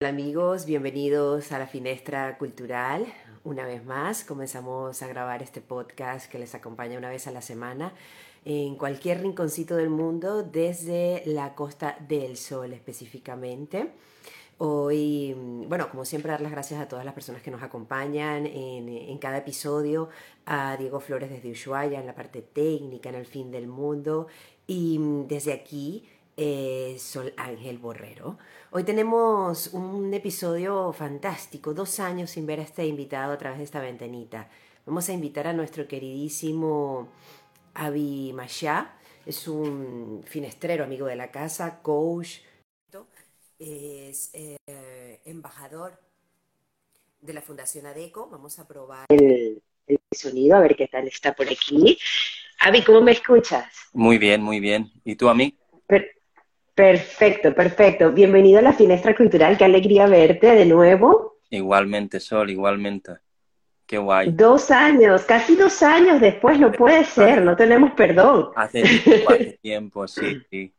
Hola 0.00 0.10
amigos, 0.10 0.64
bienvenidos 0.64 1.50
a 1.50 1.58
la 1.58 1.66
Finestra 1.66 2.38
Cultural. 2.38 3.04
Una 3.42 3.66
vez 3.66 3.84
más, 3.84 4.22
comenzamos 4.22 5.02
a 5.02 5.08
grabar 5.08 5.42
este 5.42 5.60
podcast 5.60 6.30
que 6.30 6.38
les 6.38 6.54
acompaña 6.54 6.96
una 6.96 7.10
vez 7.10 7.26
a 7.26 7.32
la 7.32 7.42
semana 7.42 7.92
en 8.44 8.76
cualquier 8.76 9.22
rinconcito 9.22 9.74
del 9.74 9.90
mundo, 9.90 10.44
desde 10.44 11.24
la 11.26 11.56
Costa 11.56 11.98
del 12.06 12.36
Sol 12.36 12.74
específicamente. 12.74 13.90
Hoy, 14.58 15.34
bueno, 15.66 15.90
como 15.90 16.04
siempre, 16.04 16.30
dar 16.30 16.42
las 16.42 16.52
gracias 16.52 16.80
a 16.80 16.86
todas 16.86 17.04
las 17.04 17.14
personas 17.14 17.42
que 17.42 17.50
nos 17.50 17.64
acompañan 17.64 18.46
en, 18.46 18.88
en 18.88 19.18
cada 19.18 19.38
episodio, 19.38 20.10
a 20.46 20.76
Diego 20.76 21.00
Flores 21.00 21.28
desde 21.28 21.50
Ushuaia 21.50 21.98
en 21.98 22.06
la 22.06 22.14
parte 22.14 22.40
técnica, 22.40 23.08
en 23.08 23.16
el 23.16 23.26
fin 23.26 23.50
del 23.50 23.66
mundo, 23.66 24.28
y 24.64 25.00
desde 25.26 25.52
aquí, 25.52 26.08
eh, 26.40 26.96
Sol 27.00 27.34
Ángel 27.36 27.78
Borrero. 27.78 28.38
Hoy 28.70 28.84
tenemos 28.84 29.74
un 29.74 30.14
episodio 30.14 30.92
fantástico, 30.92 31.74
dos 31.74 31.98
años 31.98 32.30
sin 32.30 32.46
ver 32.46 32.60
a 32.60 32.62
este 32.62 32.86
invitado 32.86 33.32
a 33.32 33.38
través 33.38 33.58
de 33.58 33.64
esta 33.64 33.80
ventanita. 33.80 34.48
Vamos 34.86 35.08
a 35.08 35.12
invitar 35.12 35.48
a 35.48 35.52
nuestro 35.52 35.88
queridísimo 35.88 37.08
Avi 37.74 38.32
Machá, 38.32 38.94
es 39.26 39.48
un 39.48 40.22
finestrero, 40.24 40.84
amigo 40.84 41.06
de 41.06 41.16
la 41.16 41.32
casa, 41.32 41.82
coach, 41.82 42.38
es 43.58 44.30
eh, 44.34 45.20
embajador 45.24 46.00
de 47.20 47.32
la 47.32 47.42
Fundación 47.42 47.86
ADECO. 47.86 48.28
Vamos 48.30 48.60
a 48.60 48.68
probar 48.68 49.06
el, 49.08 49.60
el, 49.88 49.98
sonido, 50.12 50.56
a 50.56 50.60
ver 50.60 50.76
qué 50.76 50.86
tal 50.86 51.08
está 51.08 51.34
por 51.34 51.48
aquí. 51.48 51.98
Avi, 52.60 52.84
¿cómo 52.84 53.00
me 53.00 53.10
escuchas? 53.10 53.66
Muy 53.92 54.18
bien, 54.18 54.40
muy 54.40 54.60
bien. 54.60 54.92
¿Y 55.04 55.16
tú 55.16 55.28
a 55.28 55.34
mí? 55.34 55.57
Per 56.78 56.96
Perfecto, 56.96 57.52
perfecto. 57.52 58.12
Bienvenido 58.12 58.60
a 58.60 58.62
la 58.62 58.72
Finestra 58.72 59.12
Cultural. 59.12 59.58
Qué 59.58 59.64
alegría 59.64 60.06
verte 60.06 60.46
de 60.54 60.64
nuevo. 60.64 61.40
Igualmente, 61.50 62.20
Sol, 62.20 62.50
igualmente. 62.50 63.14
Qué 63.84 63.98
guay. 63.98 64.30
Dos 64.30 64.70
años, 64.70 65.24
casi 65.24 65.56
dos 65.56 65.82
años 65.82 66.20
después, 66.20 66.60
no 66.60 66.70
puede 66.70 67.04
ser, 67.04 67.42
no 67.42 67.56
tenemos 67.56 67.90
perdón. 67.94 68.50
Hace 68.54 68.82
tiempo, 68.84 69.32
hace 69.32 69.58
tiempo, 69.60 70.06
sí, 70.06 70.40
sí. 70.48 70.72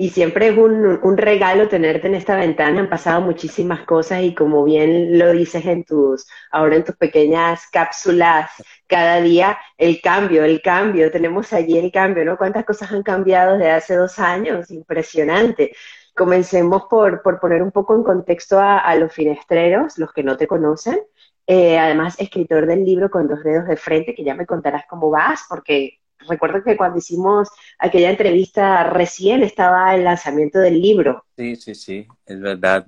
Y 0.00 0.10
siempre 0.10 0.46
es 0.46 0.56
un, 0.56 1.00
un, 1.02 1.16
regalo 1.16 1.66
tenerte 1.66 2.06
en 2.06 2.14
esta 2.14 2.36
ventana. 2.36 2.78
Han 2.78 2.88
pasado 2.88 3.20
muchísimas 3.20 3.80
cosas 3.84 4.22
y 4.22 4.32
como 4.32 4.62
bien 4.62 5.18
lo 5.18 5.32
dices 5.32 5.66
en 5.66 5.82
tus, 5.82 6.24
ahora 6.52 6.76
en 6.76 6.84
tus 6.84 6.94
pequeñas 6.94 7.66
cápsulas, 7.72 8.48
cada 8.86 9.20
día 9.20 9.58
el 9.76 10.00
cambio, 10.00 10.44
el 10.44 10.62
cambio. 10.62 11.10
Tenemos 11.10 11.52
allí 11.52 11.78
el 11.78 11.90
cambio, 11.90 12.24
¿no? 12.24 12.38
¿Cuántas 12.38 12.64
cosas 12.64 12.92
han 12.92 13.02
cambiado 13.02 13.58
desde 13.58 13.72
hace 13.72 13.96
dos 13.96 14.20
años? 14.20 14.70
Impresionante. 14.70 15.72
Comencemos 16.14 16.84
por, 16.88 17.20
por 17.20 17.40
poner 17.40 17.60
un 17.60 17.72
poco 17.72 17.96
en 17.96 18.04
contexto 18.04 18.60
a, 18.60 18.94
los 18.94 19.12
finestreros, 19.12 19.98
los 19.98 20.12
que 20.12 20.22
no 20.22 20.36
te 20.36 20.46
conocen. 20.46 21.00
Eh, 21.44 21.76
además, 21.76 22.14
escritor 22.20 22.66
del 22.66 22.84
libro 22.84 23.10
Con 23.10 23.26
dos 23.26 23.42
dedos 23.42 23.66
de 23.66 23.76
frente, 23.76 24.14
que 24.14 24.22
ya 24.22 24.36
me 24.36 24.46
contarás 24.46 24.84
cómo 24.88 25.10
vas, 25.10 25.44
porque 25.48 25.98
recuerdo 26.26 26.62
que 26.62 26.76
cuando 26.76 26.98
hicimos 26.98 27.48
aquella 27.78 28.10
entrevista 28.10 28.84
recién 28.84 29.42
estaba 29.42 29.94
el 29.94 30.04
lanzamiento 30.04 30.58
del 30.58 30.80
libro. 30.80 31.24
Sí, 31.36 31.56
sí, 31.56 31.74
sí, 31.74 32.06
es 32.26 32.40
verdad. 32.40 32.86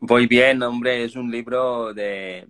Voy 0.00 0.26
bien, 0.26 0.62
hombre, 0.62 1.04
es 1.04 1.16
un 1.16 1.30
libro 1.30 1.94
de 1.94 2.48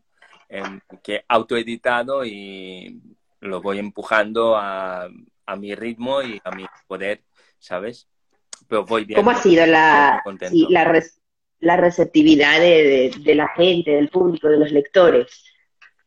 eh, 0.48 0.62
que 1.02 1.24
autoeditado 1.28 2.24
y 2.24 3.00
lo 3.40 3.62
voy 3.62 3.78
empujando 3.78 4.56
a, 4.56 5.08
a, 5.46 5.56
mi 5.56 5.74
ritmo 5.74 6.22
y 6.22 6.40
a 6.42 6.50
mi 6.50 6.66
poder, 6.86 7.22
¿sabes? 7.58 8.08
Pero 8.68 8.84
voy 8.84 9.04
bien. 9.04 9.16
¿Cómo 9.16 9.30
ha 9.30 9.36
sido 9.36 9.64
la, 9.66 10.22
sí, 10.50 10.66
la, 10.70 11.76
receptividad 11.76 12.58
de, 12.60 13.10
de, 13.14 13.14
de 13.20 13.34
la 13.34 13.48
gente, 13.48 13.92
del 13.92 14.08
público, 14.08 14.48
de 14.48 14.58
los 14.58 14.72
lectores? 14.72 15.44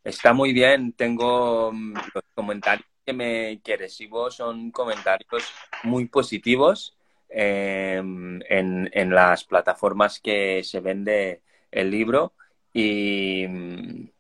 Está 0.04 0.34
muy 0.34 0.54
bien, 0.54 0.94
tengo 0.94 1.72
los 1.74 2.24
comentarios 2.34 2.88
que, 3.10 3.14
me, 3.14 3.60
que 3.64 3.76
recibo 3.76 4.30
son 4.30 4.70
comentarios 4.70 5.52
muy 5.84 6.06
positivos 6.06 6.96
eh, 7.28 7.96
en, 7.98 8.90
en, 8.94 9.10
las 9.10 9.44
plataformas 9.46 10.20
que 10.20 10.64
se 10.64 10.80
vende 10.80 11.42
el 11.72 11.90
libro 11.90 12.34
y 12.72 13.48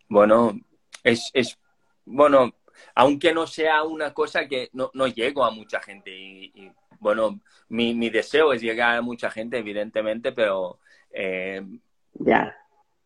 bueno, 0.07 0.59
es, 1.03 1.29
es 1.35 1.59
bueno, 2.03 2.51
aunque 2.95 3.31
no 3.31 3.45
sea 3.45 3.83
una 3.83 4.11
cosa 4.11 4.47
que 4.47 4.69
no, 4.73 4.89
no 4.95 5.06
llego 5.06 5.45
a 5.45 5.51
mucha 5.51 5.79
gente 5.81 6.09
y, 6.09 6.51
y 6.56 6.71
bueno, 7.00 7.39
mi, 7.67 7.94
mi, 7.94 8.09
deseo 8.09 8.53
es 8.53 8.61
llegar 8.61 8.97
a 8.97 9.01
mucha 9.01 9.29
gente, 9.29 9.59
evidentemente, 9.59 10.31
pero 10.31 10.79
eh, 11.11 11.61
ya. 12.13 12.57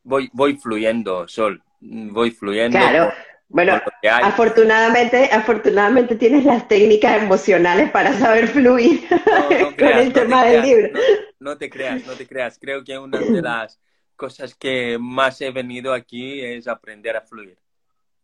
voy, 0.01 0.29
voy 0.31 0.55
fluyendo, 0.55 1.27
Sol, 1.27 1.61
voy 1.81 2.31
fluyendo. 2.31 2.77
Claro. 2.77 3.09
Por, 3.09 3.32
bueno, 3.53 3.79
afortunadamente, 4.23 5.29
afortunadamente 5.31 6.15
tienes 6.15 6.43
las 6.43 6.67
técnicas 6.67 7.21
emocionales 7.21 7.91
para 7.91 8.11
saber 8.13 8.47
fluir 8.47 9.07
no, 9.11 9.59
no 9.59 9.75
creas, 9.75 9.91
con 9.91 10.01
el 10.01 10.07
no 10.07 10.13
tema 10.13 10.43
del 10.43 10.61
creas, 10.61 10.65
libro. 10.65 10.99
No, 11.39 11.57
te 11.57 11.69
creas, 11.69 12.07
no 12.07 12.13
te 12.13 12.27
creas. 12.27 12.57
Creo 12.59 12.83
que 12.83 12.97
una 12.97 13.19
de 13.19 13.43
las 13.43 13.79
cosas 14.15 14.55
que 14.55 14.97
más 14.99 15.39
he 15.41 15.51
venido 15.51 15.93
aquí 15.93 16.41
es 16.41 16.67
aprender 16.67 17.15
a 17.15 17.21
fluir. 17.21 17.55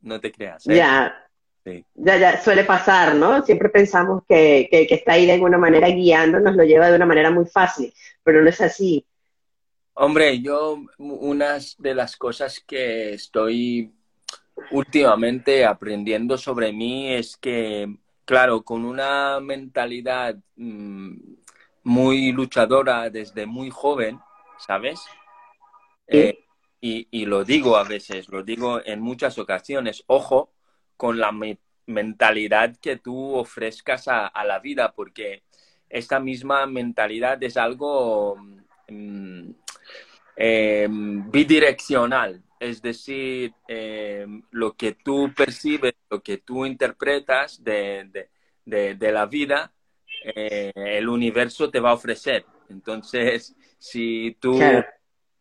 No 0.01 0.19
te 0.19 0.31
creas. 0.31 0.66
¿eh? 0.66 0.78
Ya. 0.78 1.16
Sí. 1.63 1.85
Ya, 1.94 2.17
ya, 2.17 2.41
suele 2.41 2.63
pasar, 2.63 3.13
¿no? 3.13 3.44
Siempre 3.44 3.69
pensamos 3.69 4.23
que, 4.28 4.67
que, 4.72 4.88
que 4.88 4.96
está 4.96 5.13
ahí 5.13 5.28
de 5.28 5.34
alguna 5.34 5.59
manera 5.59 5.90
guiando, 5.90 6.40
nos 6.40 6.56
lo 6.56 6.63
lleva 6.63 6.90
de 6.90 6.96
una 6.96 7.06
manera 7.06 7.29
muy 7.29 7.46
fácil, 7.46 7.94
pero 8.23 8.41
no 8.41 8.50
es 8.50 8.61
así. 8.61 9.06
Hombre, 9.94 10.41
yo, 10.41 10.81
unas 10.97 11.75
de 11.78 11.94
las 11.94 12.17
cosas 12.17 12.63
que 12.66 13.13
estoy 13.13 13.94
últimamente 14.72 15.66
aprendiendo 15.66 16.38
sobre 16.38 16.72
mí 16.72 17.14
es 17.14 17.38
que, 17.38 17.97
claro, 18.25 18.64
con 18.64 18.86
una 18.86 19.40
mentalidad 19.40 20.36
mmm, 20.56 21.16
muy 21.84 22.31
luchadora 22.31 23.09
desde 23.09 23.46
muy 23.46 23.70
joven, 23.70 24.20
¿sabes? 24.58 25.02
Eh, 26.08 26.40
y, 26.81 27.08
y, 27.12 27.25
lo 27.25 27.44
digo 27.44 27.78
a 27.78 27.84
veces, 27.84 28.30
lo 28.30 28.44
digo 28.44 28.81
en 28.84 29.02
muchas 29.02 29.38
ocasiones, 29.38 30.03
ojo 30.08 30.53
con 30.97 31.20
la 31.20 31.31
me 31.31 31.59
mentalidad 31.86 32.76
que 32.78 32.97
tú 32.97 33.36
ofrezcas 33.36 34.08
a, 34.08 34.28
a, 34.28 34.46
la 34.46 34.59
vida, 34.59 34.94
porque 34.94 35.44
esta 35.90 36.20
misma 36.20 36.68
mentalidad 36.68 37.41
es 37.41 37.58
algo 37.58 38.38
mmm, 38.88 39.50
eh, 40.36 40.88
bidireccional, 40.90 42.44
es 42.59 42.81
decir, 42.81 43.53
eh, 43.68 44.28
lo 44.52 44.74
que 44.74 44.94
tú 44.94 45.31
percibes, 45.36 45.94
lo 46.09 46.22
que 46.22 46.38
tú 46.38 46.66
interpretas 46.66 47.64
de, 47.64 48.09
de, 48.12 48.30
de, 48.66 48.96
de 48.96 49.12
la 49.12 49.25
vida, 49.25 49.72
eh, 50.24 50.72
el 50.75 51.08
universo 51.08 51.70
te 51.70 51.80
va 51.80 51.92
a 51.92 51.94
ofrecer. 51.94 52.46
Entonces, 52.70 53.56
si 53.78 54.38
tú, 54.40 54.58
claro. 54.58 54.86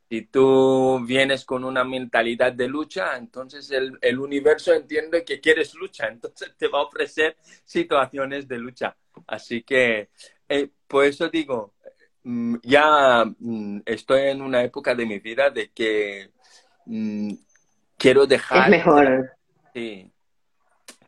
si 0.08 0.22
tú 0.22 1.00
vienes 1.04 1.44
con 1.44 1.64
una 1.64 1.84
mentalidad 1.84 2.52
de 2.52 2.68
lucha, 2.68 3.16
entonces 3.16 3.70
el, 3.70 3.98
el, 4.00 4.18
universo 4.18 4.72
entiende 4.72 5.24
que 5.24 5.40
quieres 5.40 5.74
lucha, 5.74 6.06
entonces 6.08 6.54
te 6.56 6.68
va 6.68 6.78
a 6.78 6.84
ofrecer 6.84 7.36
situaciones 7.64 8.46
de 8.46 8.58
lucha. 8.58 8.96
Así 9.26 9.62
que, 9.62 10.10
eh, 10.48 10.70
por 10.86 11.04
eso 11.04 11.28
digo, 11.28 11.74
mm, 12.22 12.56
ya 12.62 13.24
mm, 13.24 13.80
estoy 13.84 14.22
en 14.28 14.40
una 14.40 14.62
época 14.62 14.94
de 14.94 15.06
mi 15.06 15.18
vida 15.18 15.50
de 15.50 15.70
que 15.70 16.30
mmm, 16.88 17.32
quiero 17.96 18.26
dejar. 18.26 18.64
Es 18.64 18.70
mejor. 18.70 19.32
Sí. 19.74 20.10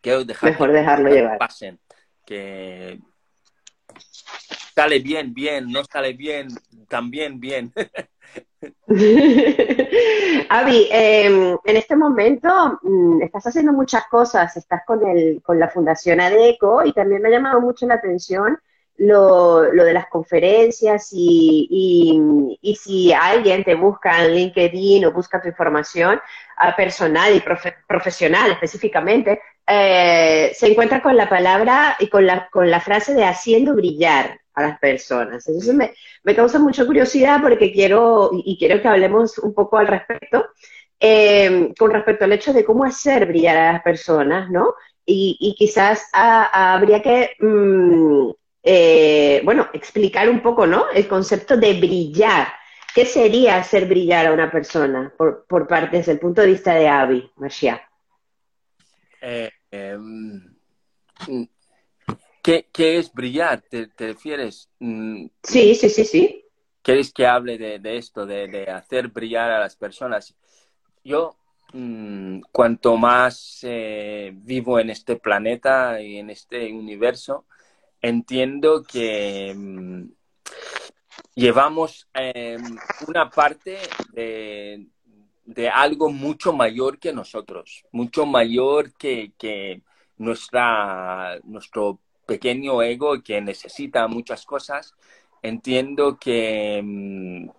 Quiero 0.01 0.25
dejar. 0.25 0.51
Mejor 0.51 0.73
dejarlo 0.73 1.09
que 1.09 1.15
llevar. 1.15 1.39
Pasen. 1.39 1.79
Que 2.25 3.01
sale 4.75 5.01
bien, 5.01 5.35
bien, 5.35 5.71
no 5.71 5.85
sale 5.85 6.13
bien, 6.13 6.49
también 6.89 7.41
bien. 7.41 7.73
Avi, 10.49 10.89
eh, 10.93 11.57
en 11.65 11.77
este 11.77 11.97
momento 11.97 12.79
mmm, 12.83 13.23
estás 13.23 13.47
haciendo 13.47 13.73
muchas 13.73 14.07
cosas, 14.07 14.57
estás 14.57 14.83
con, 14.87 15.05
el, 15.07 15.43
con 15.43 15.59
la 15.59 15.69
Fundación 15.69 16.21
ADECO 16.21 16.85
y 16.85 16.93
también 16.93 17.23
me 17.23 17.29
ha 17.29 17.33
llamado 17.33 17.61
mucho 17.61 17.87
la 17.87 17.95
atención 17.95 18.59
lo, 19.01 19.73
lo 19.73 19.85
de 19.85 19.95
las 19.95 20.09
conferencias 20.09 21.09
y, 21.13 21.67
y, 21.71 22.59
y, 22.61 22.77
si 22.77 23.13
alguien 23.15 23.65
te 23.65 23.75
busca 23.75 24.23
en 24.23 24.35
LinkedIn 24.35 25.07
o 25.07 25.13
busca 25.13 25.41
tu 25.41 25.49
información 25.49 26.17
uh, 26.59 26.77
personal 26.77 27.35
y 27.35 27.41
profe 27.41 27.75
profesional 27.89 28.53
específicamente, 28.53 29.41
eh, 29.67 30.53
se 30.55 30.67
encuentra 30.67 31.01
con 31.01 31.17
la 31.17 31.31
palabra 31.31 31.97
y 31.99 32.09
con 32.09 32.27
la, 32.27 32.49
con 32.51 32.71
la 32.71 32.81
frase 32.81 33.15
de 33.15 33.25
haciendo 33.25 33.75
brillar 33.75 34.39
a 34.53 34.63
las 34.63 34.79
personas. 34.79 35.49
Entonces 35.49 35.75
me, 35.75 35.95
me 36.23 36.35
causa 36.35 36.59
mucha 36.59 36.85
curiosidad 36.85 37.41
porque 37.41 37.73
quiero, 37.73 38.31
y 38.33 38.59
quiero 38.59 38.83
que 38.83 38.89
hablemos 38.89 39.39
un 39.39 39.55
poco 39.55 39.79
al 39.79 39.87
respecto, 39.87 40.49
eh, 41.01 41.73
con 41.79 41.91
respecto 41.91 42.27
al 42.27 42.33
hecho 42.33 42.53
de 42.53 42.67
cómo 42.67 42.85
hacer 42.85 43.25
brillar 43.25 43.57
a 43.57 43.73
las 43.73 43.83
personas, 43.83 44.51
¿no? 44.51 44.75
Y, 45.07 45.39
y 45.41 45.55
quizás 45.55 46.07
a, 46.13 46.45
a, 46.53 46.75
habría 46.75 47.01
que 47.01 47.31
mmm, 47.39 48.31
eh, 48.63 49.41
bueno, 49.45 49.69
explicar 49.73 50.29
un 50.29 50.43
poco, 50.43 50.67
¿no? 50.67 50.91
El 50.91 51.09
concepto 51.09 51.57
de 51.57 51.75
brillar. 51.81 52.49
¿Qué 52.95 53.07
sería 53.07 53.57
hacer 53.57 53.87
brillar 53.87 54.27
a 54.27 54.33
una 54.33 54.51
persona 54.51 55.13
por, 55.17 55.47
por 55.47 55.67
parte 55.67 55.99
desde 55.99 56.13
el 56.13 56.19
punto 56.19 56.41
de 56.41 56.49
vista 56.49 56.75
de 56.75 56.89
Avi, 56.89 57.31
Marcia? 57.37 57.81
Eh, 59.21 59.51
em, 59.71 60.57
¿qué, 62.43 62.67
es 62.75 63.13
brillar? 63.13 63.63
¿Te, 63.63 63.89
refieres? 63.99 64.69
Mm, 64.79 65.27
sí, 65.43 65.75
sí, 65.75 65.89
sí, 65.89 66.05
sí. 66.05 66.45
¿Quieres 66.83 67.13
que 67.13 67.27
hable 67.27 67.59
de, 67.59 67.97
esto, 67.97 68.25
de, 68.27 68.69
hacer 68.71 69.09
brillar 69.09 69.51
a 69.51 69.61
las 69.61 69.77
personas? 69.77 70.35
Yo, 71.05 71.37
mm, 71.73 72.41
cuanto 72.51 72.97
más 72.97 73.61
eh, 73.63 74.33
vivo 74.35 74.81
en 74.81 74.91
este 74.91 75.17
planeta 75.17 76.01
y 76.01 76.17
en 76.17 76.31
este 76.31 76.73
universo, 76.73 77.45
entiendo 78.01 78.83
que 78.83 79.55
mm, 79.57 80.09
llevamos 81.35 82.09
em, 82.15 82.77
una 83.07 83.31
parte 83.31 83.79
de, 84.13 84.87
algo 85.73 86.11
mucho 86.11 86.53
mayor 86.53 86.99
que 86.99 87.13
nosotros, 87.13 87.85
mucho 87.93 88.27
mayor 88.27 88.93
que, 88.95 89.83
nuestra, 90.19 91.39
nuestro 91.45 91.99
pequeño 92.27 92.83
ego 92.83 93.23
que 93.23 93.41
necesita 93.41 94.07
muchas 94.07 94.45
cosas. 94.45 94.95
Entiendo 95.43 96.19
que, 96.19 96.77
em, 96.79 97.51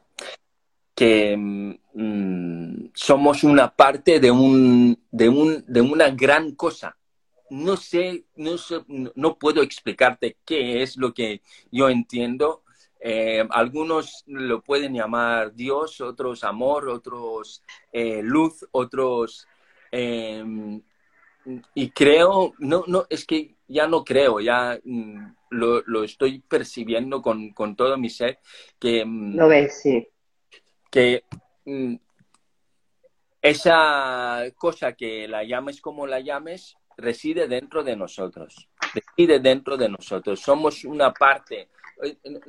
que 0.95 1.31
em, 1.33 2.91
somos 2.93 3.43
una 3.43 3.75
parte 3.75 4.19
de, 4.19 4.31
un, 4.31 4.97
de, 5.11 5.29
un, 5.29 5.63
de 5.67 5.81
una 5.81 6.09
gran 6.11 6.51
cosa 6.51 6.95
no 7.51 7.75
sé, 7.75 8.23
no 8.35 8.55
no 9.15 9.37
puedo 9.37 9.61
explicarte 9.61 10.37
qué 10.45 10.81
es 10.81 10.95
lo 10.95 11.13
que 11.13 11.41
yo 11.69 11.89
entiendo, 11.89 12.63
eh, 13.03 13.43
algunos 13.49 14.23
lo 14.27 14.61
pueden 14.61 14.93
llamar 14.93 15.53
Dios, 15.53 15.99
otros 16.01 16.43
amor, 16.43 16.87
otros 16.87 17.63
eh, 17.91 18.21
luz, 18.23 18.65
otros... 18.71 19.47
Em, 19.91 20.81
y 21.73 21.89
creo, 21.89 22.53
no, 22.59 22.83
no, 22.87 23.07
es 23.09 23.25
que 23.25 23.55
ya 23.67 23.87
no 23.87 24.03
creo, 24.03 24.39
ya 24.39 24.79
mm, 24.83 25.33
lo, 25.49 26.03
estoy 26.03 26.39
percibiendo 26.39 27.21
con, 27.21 27.53
todo 27.75 27.97
mi 27.97 28.11
ser, 28.11 28.39
que... 28.79 29.03
Mm, 29.03 29.35
lo 29.35 29.47
ves, 29.47 29.81
sí. 29.81 30.07
Que 30.91 31.23
mm, 31.65 31.95
esa 33.41 34.43
cosa 34.55 34.93
que 34.93 35.27
la 35.27 35.43
llames 35.43 35.81
como 35.81 36.05
la 36.05 36.19
llames, 36.19 36.77
reside 37.01 37.47
dentro 37.47 37.83
de 37.83 37.95
nosotros, 37.95 38.69
reside 38.93 39.39
dentro 39.39 39.75
de 39.77 39.89
nosotros. 39.89 40.39
Somos 40.39 40.85
una 40.85 41.11
parte 41.13 41.69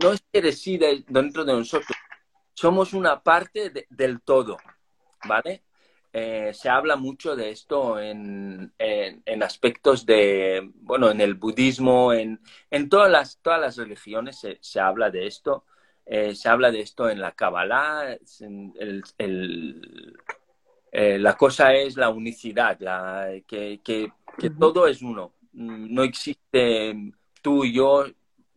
no 0.00 0.12
es 0.12 0.24
que 0.32 0.40
reside 0.40 1.04
dentro 1.08 1.44
de 1.44 1.52
nosotros, 1.52 1.96
somos 2.54 2.94
una 2.94 3.22
parte 3.22 3.86
del 3.90 4.20
todo, 4.22 4.56
¿vale? 5.26 5.62
Eh, 6.14 6.52
se 6.52 6.68
habla 6.68 6.96
mucho 6.96 7.34
de 7.34 7.50
esto 7.50 7.98
en, 7.98 8.72
aspectos 9.42 10.04
de, 10.04 10.70
bueno, 10.74 11.10
en 11.10 11.20
el 11.20 11.34
budismo, 11.34 12.12
en, 12.12 12.38
todas, 12.90 13.10
las, 13.10 13.38
todas 13.40 13.60
las 13.60 13.76
religiones 13.76 14.46
se, 14.60 14.80
habla 14.80 15.10
de 15.10 15.26
esto. 15.26 15.64
Eh, 16.04 16.34
se 16.34 16.48
habla 16.48 16.70
de 16.70 16.80
esto 16.80 17.08
en 17.08 17.20
la 17.20 17.32
Kabbalah. 17.32 18.18
Eh, 20.94 21.18
la 21.18 21.36
cosa 21.36 21.72
es 21.72 21.96
la 21.96 22.10
unicidad, 22.10 22.76
que, 23.46 24.12
todo 24.58 24.86
es 24.86 25.02
uno. 25.02 25.34
No 25.52 26.02
existe 26.02 26.94
tú 27.42 27.64
y 27.64 27.74
yo, 27.74 28.06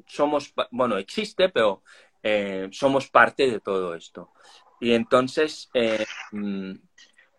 somos, 0.05 0.53
bueno, 0.71 0.97
existe, 0.97 1.49
pero 1.49 1.83
eh, 2.23 2.69
somos 2.71 3.09
parte 3.09 3.49
de 3.49 3.59
todo 3.59 3.95
esto. 3.95 4.31
Y 4.79 4.93
entonces, 4.93 5.69
eh, 5.73 6.05
mm, 6.31 6.73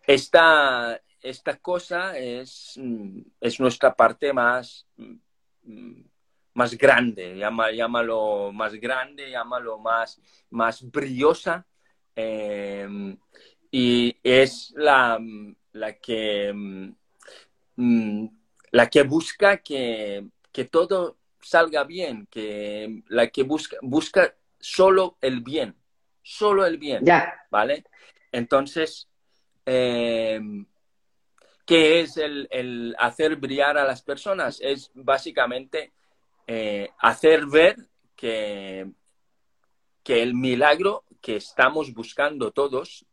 esta, 0.05 1.01
esta 1.21 1.57
cosa 1.57 2.17
es, 2.17 2.73
mm, 2.77 3.21
es 3.41 3.59
nuestra 3.59 3.95
parte 3.95 4.33
más, 4.33 4.87
mm, 4.97 6.01
más 6.53 6.77
grande, 6.77 7.37
llámalo 7.37 8.51
más 8.51 8.73
grande, 8.73 9.29
llámalo 9.29 9.77
más, 9.77 10.19
más 10.49 10.89
brillosa. 10.89 11.65
Eh, 12.15 13.15
y 13.69 14.17
es 14.23 14.73
la, 14.75 15.19
la 15.73 15.93
que 15.99 16.93
la 17.77 18.89
que 18.89 19.03
busca 19.03 19.57
que, 19.57 20.27
que 20.51 20.65
todo 20.65 21.17
salga 21.41 21.83
bien, 21.83 22.27
que 22.29 23.03
la 23.07 23.27
que 23.27 23.43
busca, 23.43 23.77
busca 23.81 24.35
solo 24.59 25.17
el 25.21 25.41
bien, 25.41 25.75
solo 26.21 26.65
el 26.65 26.77
bien, 26.77 27.05
¿vale? 27.49 27.85
Entonces, 28.31 29.07
eh, 29.65 30.39
¿qué 31.65 32.01
es 32.01 32.17
el, 32.17 32.95
hacer 32.97 33.35
brillar 33.35 33.77
a 33.77 33.85
las 33.85 34.01
personas? 34.01 34.59
Es 34.61 34.91
básicamente 34.93 35.93
eh, 36.47 36.89
hacer 36.99 37.45
ver 37.45 37.77
que, 38.15 38.89
que 40.03 40.23
el 40.23 40.33
milagro 40.33 41.05
que 41.21 41.35
estamos 41.35 41.93
buscando 41.93 42.51
todos 42.51 43.05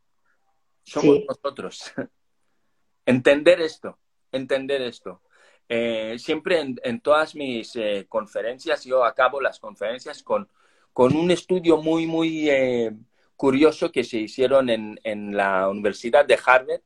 somos 0.82 1.20
nosotros. 1.28 1.92
entender 3.06 3.60
esto, 3.60 3.98
entender 4.36 4.82
esto. 4.82 5.20
Eh, 5.68 6.16
siempre 6.18 6.60
en, 6.60 7.00
todas 7.00 7.34
mis 7.34 7.74
eh, 7.76 8.06
conferencias, 8.08 8.84
yo 8.84 9.04
acabo 9.04 9.40
las 9.40 9.58
conferencias 9.58 10.22
con, 10.22 10.48
con 10.92 11.16
un 11.16 11.30
estudio 11.30 11.78
muy, 11.78 12.06
muy 12.06 12.50
eh, 12.50 12.92
curioso 13.36 13.90
que 13.90 14.04
se 14.04 14.18
hicieron 14.18 14.68
en, 14.68 15.00
en, 15.04 15.34
la 15.36 15.68
Universidad 15.68 16.26
de 16.26 16.38
Harvard. 16.44 16.80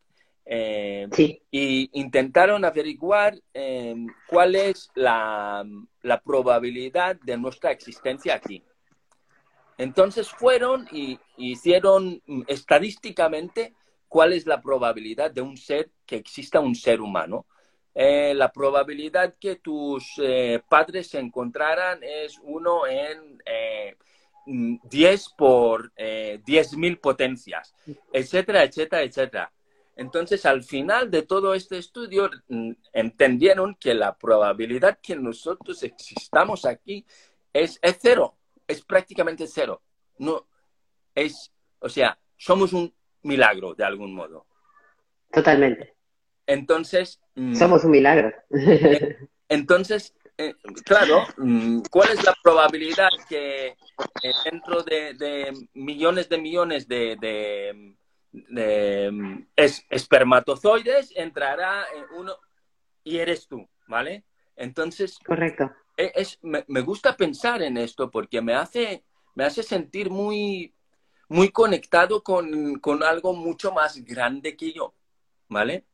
Y 1.50 1.90
intentaron 1.92 2.64
averiguar 2.64 3.38
cuál 4.28 4.54
es 4.54 4.90
la, 4.94 5.62
la, 6.00 6.20
probabilidad 6.22 7.16
de 7.16 7.36
nuestra 7.36 7.70
existencia 7.70 8.34
aquí. 8.34 8.64
Entonces 9.76 10.28
fueron 10.30 10.88
y 10.90 11.20
hicieron 11.36 12.22
mm, 12.26 12.42
estadísticamente 12.48 13.74
cuál 14.08 14.32
es 14.32 14.46
la 14.46 14.60
probabilidad 14.60 15.30
de 15.30 15.42
un 15.42 15.56
ser 15.56 15.90
que 16.06 16.16
exista 16.16 16.60
un 16.60 16.74
ser 16.74 17.00
humano. 17.00 17.46
Eh, 17.94 18.32
la 18.34 18.52
probabilidad 18.52 19.34
que 19.40 19.56
tus 19.56 20.14
eh, 20.18 20.62
padres 20.68 21.08
se 21.08 21.18
encontraran 21.18 22.00
es 22.02 22.38
uno 22.42 22.86
en 22.86 23.38
10 24.46 25.20
eh, 25.20 25.28
por 25.36 25.92
10.000 25.94 27.00
potencias, 27.00 27.74
etcétera, 28.12 28.62
etcétera, 28.62 29.02
etcétera. 29.02 29.52
Entonces, 29.96 30.46
al 30.46 30.62
final 30.62 31.10
de 31.10 31.22
todo 31.22 31.54
este 31.54 31.76
estudio, 31.76 32.30
mm, 32.46 32.70
entendieron 32.92 33.74
que 33.74 33.94
la 33.94 34.16
probabilidad 34.16 35.00
que 35.02 35.16
nosotros 35.16 35.82
existamos 35.82 36.64
aquí 36.66 37.04
es, 37.52 37.80
es 37.82 37.98
cero, 38.00 38.36
es 38.68 38.80
prácticamente 38.82 39.48
cero. 39.48 39.82
No, 40.18 40.46
es, 41.16 41.52
o 41.80 41.88
sea, 41.88 42.16
somos 42.36 42.72
un 42.72 42.94
milagro 43.22 43.74
de 43.74 43.84
algún 43.84 44.14
modo. 44.14 44.46
Totalmente. 45.30 45.94
Entonces... 46.46 47.20
Mm, 47.34 47.54
Somos 47.54 47.84
un 47.84 47.90
milagro. 47.90 48.32
Entonces, 49.48 50.14
eh, 50.36 50.54
claro, 50.84 51.26
mm, 51.36 51.80
¿cuál 51.90 52.10
es 52.10 52.24
la 52.24 52.34
probabilidad 52.42 53.10
que 53.28 53.68
eh, 53.68 54.32
dentro 54.44 54.82
de, 54.82 55.52
millones 55.74 56.28
de 56.28 56.38
millones 56.38 56.86
de, 56.86 57.96
mm, 58.32 59.38
espermatozoides 59.90 61.12
entrará 61.16 61.86
uno 62.16 62.36
y 63.02 63.18
eres 63.18 63.48
tú, 63.48 63.68
¿vale? 63.86 64.24
Entonces, 64.54 65.18
correcto. 65.24 65.70
E, 65.96 66.12
es, 66.14 66.38
me, 66.42 66.80
gusta 66.82 67.16
pensar 67.16 67.62
en 67.62 67.76
esto 67.76 68.10
porque 68.10 68.40
me 68.40 68.54
hace, 68.54 69.04
me 69.34 69.44
hace 69.44 69.62
sentir 69.62 70.10
muy, 70.10 70.74
muy 71.28 71.50
conectado 71.50 72.22
con, 72.22 72.78
con 72.78 73.02
algo 73.02 73.34
mucho 73.34 73.72
más 73.72 74.02
grande 74.04 74.56
que 74.56 74.72
yo, 74.72 74.94
¿vale? 75.48 75.84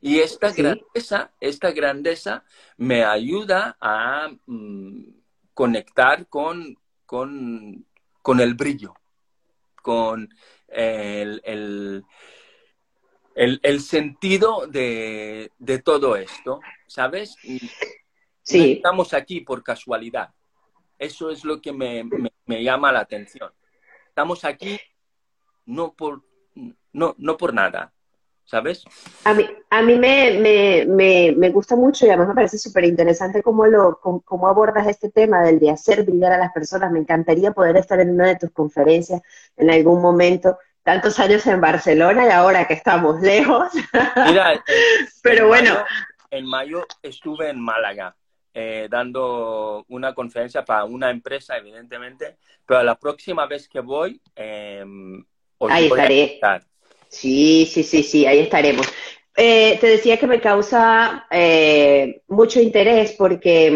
Y 0.00 0.20
esta 0.20 0.52
grandeza, 0.52 1.32
esta 1.40 1.70
grandeza 1.72 2.44
me 2.76 3.04
ayuda 3.04 3.76
a 3.80 4.30
mm, 4.46 5.04
conectar 5.54 6.26
con, 6.28 6.76
con, 7.06 7.86
con, 8.22 8.40
el 8.40 8.54
brillo, 8.54 8.94
con 9.82 10.28
el, 10.68 11.40
el, 11.44 12.04
el, 13.34 13.80
sentido 13.80 14.66
de, 14.66 15.50
de, 15.58 15.78
todo 15.80 16.16
esto, 16.16 16.60
¿sabes? 16.86 17.36
Sí. 18.42 18.72
estamos 18.72 19.14
aquí 19.14 19.40
por 19.40 19.62
casualidad. 19.62 20.30
Eso 20.98 21.30
es 21.30 21.44
lo 21.44 21.60
que 21.60 21.72
me, 21.72 22.04
me, 22.46 22.62
llama 22.62 22.92
la 22.92 23.00
atención. 23.00 23.52
Estamos 24.12 24.44
aquí 24.44 24.78
no 25.64 25.94
por, 25.94 26.22
no, 26.92 27.14
no 27.16 27.38
por 27.38 27.54
nada 27.54 27.94
¿sabes? 28.44 28.84
A 29.24 29.32
mí, 29.32 29.48
a 29.70 29.80
mí 29.80 29.96
me, 29.96 30.38
me, 30.38 30.84
me, 30.86 31.32
me 31.34 31.48
gusta 31.48 31.76
mucho 31.76 32.04
y 32.04 32.10
además 32.10 32.28
me 32.28 32.34
parece 32.34 32.58
súper 32.58 32.84
interesante 32.84 33.42
cómo, 33.42 33.66
lo, 33.66 33.98
cómo, 34.00 34.46
abordas 34.46 34.86
este 34.86 35.10
tema 35.10 35.42
del 35.42 35.58
de 35.58 35.70
hacer 35.70 36.04
brillar 36.04 36.32
a 36.32 36.38
las 36.38 36.52
personas. 36.52 36.92
Me 36.92 36.98
encantaría 36.98 37.52
poder 37.52 37.78
estar 37.78 37.98
en 38.00 38.10
una 38.10 38.26
de 38.26 38.36
tus 38.36 38.50
conferencias 38.50 39.22
en 39.56 39.70
algún 39.70 40.02
momento. 40.02 40.58
Tantos 40.82 41.18
años 41.18 41.46
en 41.46 41.62
Barcelona 41.62 42.26
y 42.26 42.30
ahora 42.30 42.66
que 42.66 42.74
estamos 42.74 43.22
lejos. 43.22 43.72
Mira, 44.26 44.62
pero 45.22 45.48
bueno. 45.48 45.74
en 46.30 46.44
mayo 46.44 46.84
estuve 47.02 47.48
en 47.48 47.58
Málaga. 47.58 48.14
Eh, 48.54 48.86
dando 48.90 49.84
una 49.88 50.14
conferencia 50.14 50.62
para 50.62 50.84
una 50.84 51.10
empresa, 51.10 51.56
evidentemente, 51.56 52.36
pero 52.66 52.82
la 52.82 52.96
próxima 52.96 53.46
vez 53.46 53.66
que 53.66 53.80
voy, 53.80 54.20
eh, 54.36 54.84
Ahí 55.70 55.86
estaré. 55.86 56.40
Sí, 57.08 57.66
sí, 57.70 57.82
sí, 57.82 58.02
sí, 58.02 58.26
ahí 58.26 58.40
estaremos. 58.40 58.86
Eh, 59.34 59.78
te 59.80 59.86
decía 59.86 60.18
que 60.18 60.26
me 60.26 60.40
causa 60.40 61.26
eh, 61.30 62.22
mucho 62.28 62.60
interés 62.60 63.14
porque 63.16 63.68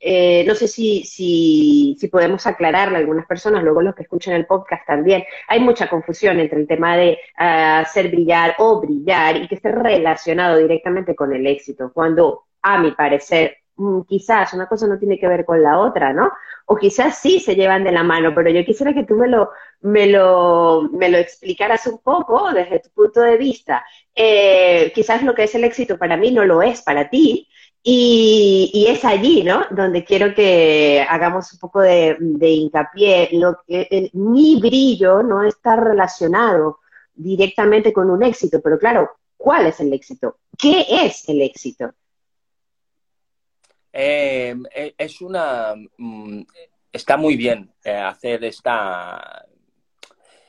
eh, 0.00 0.44
no 0.44 0.54
sé 0.56 0.66
si, 0.66 1.04
si, 1.04 1.96
si, 1.98 2.08
podemos 2.08 2.44
aclararle 2.46 2.96
a 2.96 3.00
algunas 3.00 3.26
personas, 3.26 3.62
luego 3.62 3.82
los 3.82 3.94
que 3.94 4.02
escuchan 4.02 4.34
el 4.34 4.46
podcast 4.46 4.84
también. 4.86 5.24
Hay 5.46 5.60
mucha 5.60 5.88
confusión 5.88 6.40
entre 6.40 6.60
el 6.60 6.66
tema 6.66 6.96
de 6.96 7.18
ah, 7.36 7.80
hacer 7.80 8.08
brillar 8.08 8.56
o 8.58 8.80
brillar 8.80 9.36
y 9.36 9.46
que 9.46 9.56
esté 9.56 9.70
relacionado 9.70 10.56
directamente 10.56 11.14
con 11.14 11.32
el 11.34 11.46
éxito, 11.46 11.92
cuando 11.92 12.46
a 12.62 12.78
mi 12.78 12.90
parecer 12.90 13.58
quizás 14.06 14.52
una 14.54 14.66
cosa 14.66 14.86
no 14.86 14.98
tiene 14.98 15.18
que 15.18 15.28
ver 15.28 15.44
con 15.44 15.62
la 15.62 15.78
otra, 15.78 16.12
¿no? 16.12 16.30
O 16.66 16.76
quizás 16.76 17.18
sí 17.18 17.40
se 17.40 17.56
llevan 17.56 17.84
de 17.84 17.92
la 17.92 18.02
mano, 18.02 18.32
pero 18.34 18.50
yo 18.50 18.64
quisiera 18.64 18.94
que 18.94 19.04
tú 19.04 19.14
me 19.14 19.28
lo, 19.28 19.50
me 19.80 20.06
lo, 20.06 20.88
me 20.92 21.08
lo 21.08 21.18
explicaras 21.18 21.86
un 21.86 21.98
poco 21.98 22.52
desde 22.52 22.80
tu 22.80 22.90
punto 22.90 23.20
de 23.20 23.36
vista. 23.36 23.84
Eh, 24.14 24.92
quizás 24.94 25.22
lo 25.22 25.34
que 25.34 25.44
es 25.44 25.54
el 25.54 25.64
éxito 25.64 25.98
para 25.98 26.16
mí 26.16 26.30
no 26.30 26.44
lo 26.44 26.62
es 26.62 26.82
para 26.82 27.08
ti, 27.10 27.48
y, 27.82 28.86
es 28.88 29.04
allí, 29.04 29.42
¿no? 29.42 29.64
Donde 29.70 30.04
quiero 30.04 30.34
que 30.34 31.04
hagamos 31.08 31.52
un 31.52 31.58
poco 31.58 31.80
de, 31.80 32.16
hincapié. 32.40 33.30
Lo 33.32 33.58
que, 33.66 34.10
mi 34.12 34.60
brillo 34.60 35.22
no 35.22 35.42
está 35.44 35.76
relacionado 35.76 36.80
directamente 37.14 37.92
con 37.92 38.10
un 38.10 38.22
éxito, 38.22 38.60
pero 38.62 38.78
claro, 38.78 39.10
¿cuál 39.36 39.66
es 39.66 39.80
el 39.80 39.92
éxito? 39.92 40.38
¿Qué 40.58 40.86
es 40.88 41.28
el 41.28 41.42
éxito? 41.42 41.92
Eh, 43.92 44.54
eh, 44.74 44.94
es 44.96 45.20
una... 45.20 45.74
Mm, 45.98 46.42
está 46.92 47.16
muy 47.16 47.36
bien 47.36 47.72
hacer 47.84 48.44
esta 48.44 49.46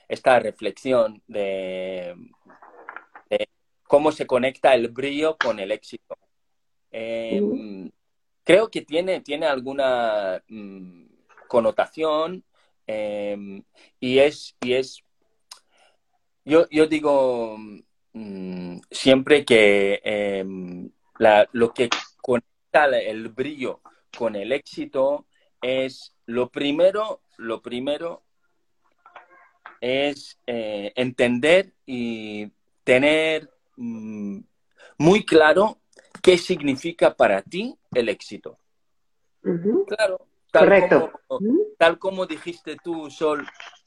esta 0.08 0.40
reflexión 0.40 1.22
de, 1.28 2.14
cómo 3.84 4.12
se 4.12 4.28
conecta 4.28 4.74
el 4.74 4.90
brillo 4.90 5.38
con 5.38 5.60
el 5.60 5.72
éxito. 5.72 6.18
Em, 6.92 7.90
creo 8.44 8.70
que 8.70 8.82
tiene, 8.82 9.22
tiene 9.22 9.46
alguna 9.46 10.44
mm, 10.50 11.06
connotación 11.48 12.44
y 12.88 14.20
es, 14.20 14.56
y 14.62 14.74
es 14.74 15.02
yo, 16.44 16.68
yo 16.70 16.88
digo 16.88 17.58
mm, 18.14 18.80
siempre 18.90 19.46
que 19.46 20.02
em, 20.04 20.90
lo 21.54 21.74
que 21.74 21.90
conecta 22.22 22.51
el 22.74 23.30
brillo 23.30 23.82
con 24.18 24.36
el 24.36 24.52
éxito 24.52 25.26
es 25.62 26.16
lo 26.26 26.50
primero, 26.50 27.22
lo 27.38 27.62
primero 27.62 28.24
es 29.80 30.40
eh, 30.48 30.94
entender 30.96 31.74
y 31.86 32.50
tener 32.84 33.50
mm, 33.76 34.40
muy 34.98 35.26
claro 35.26 35.80
qué 36.22 36.38
significa 36.38 37.14
para 37.14 37.42
ti 37.42 37.78
el 37.94 38.10
éxito. 38.10 38.58
Claro, 39.42 40.28
tal 40.52 40.66
Correcto. 40.66 41.12
Como, 41.28 41.50
tal 41.78 42.00
como 42.00 42.26
dijiste 42.26 42.78
tú, 42.84 43.10
Sol, 43.10 43.46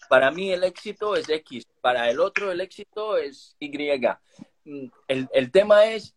para 0.08 0.30
mí 0.30 0.52
el 0.52 0.64
éxito 0.64 1.16
es 1.16 1.28
X, 1.28 1.66
para 1.80 2.10
el 2.10 2.20
otro 2.20 2.50
el 2.50 2.60
éxito 2.60 3.16
es 3.16 3.56
Y. 3.60 3.70
Mm, 4.64 4.90
el, 5.08 5.50
tema 5.50 5.86
es... 5.86 6.14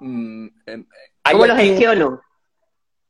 Mm, 0.00 0.48
em, 0.66 0.86
¿Cómo 1.30 1.46
lo 1.46 1.56
gestiono? 1.56 2.20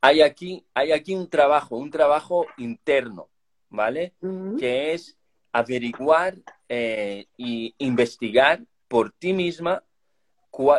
Hay 0.01 0.21
aquí, 0.21 0.65
hay 0.73 0.91
aquí 0.91 1.15
un 1.15 1.29
trabajo, 1.29 1.77
un 1.77 1.89
trabajo 1.89 2.45
interno, 2.57 3.29
¿vale? 3.69 4.13
Que 4.59 4.93
es 4.93 5.17
averiguar 5.51 6.35
e 6.67 7.27
investigar 7.37 8.61
por 8.87 9.11
ti 9.11 9.33
misma 9.33 9.83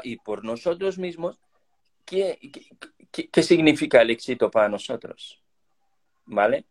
y 0.02 0.16
por 0.16 0.44
nosotros 0.44 0.98
mismos 0.98 1.40
qué, 2.04 2.38
qué, 3.10 3.42
significa 3.42 4.02
el 4.02 4.10
éxito 4.10 4.50
para 4.50 4.68
nosotros. 4.68 5.40
¿Vale? 6.26 6.64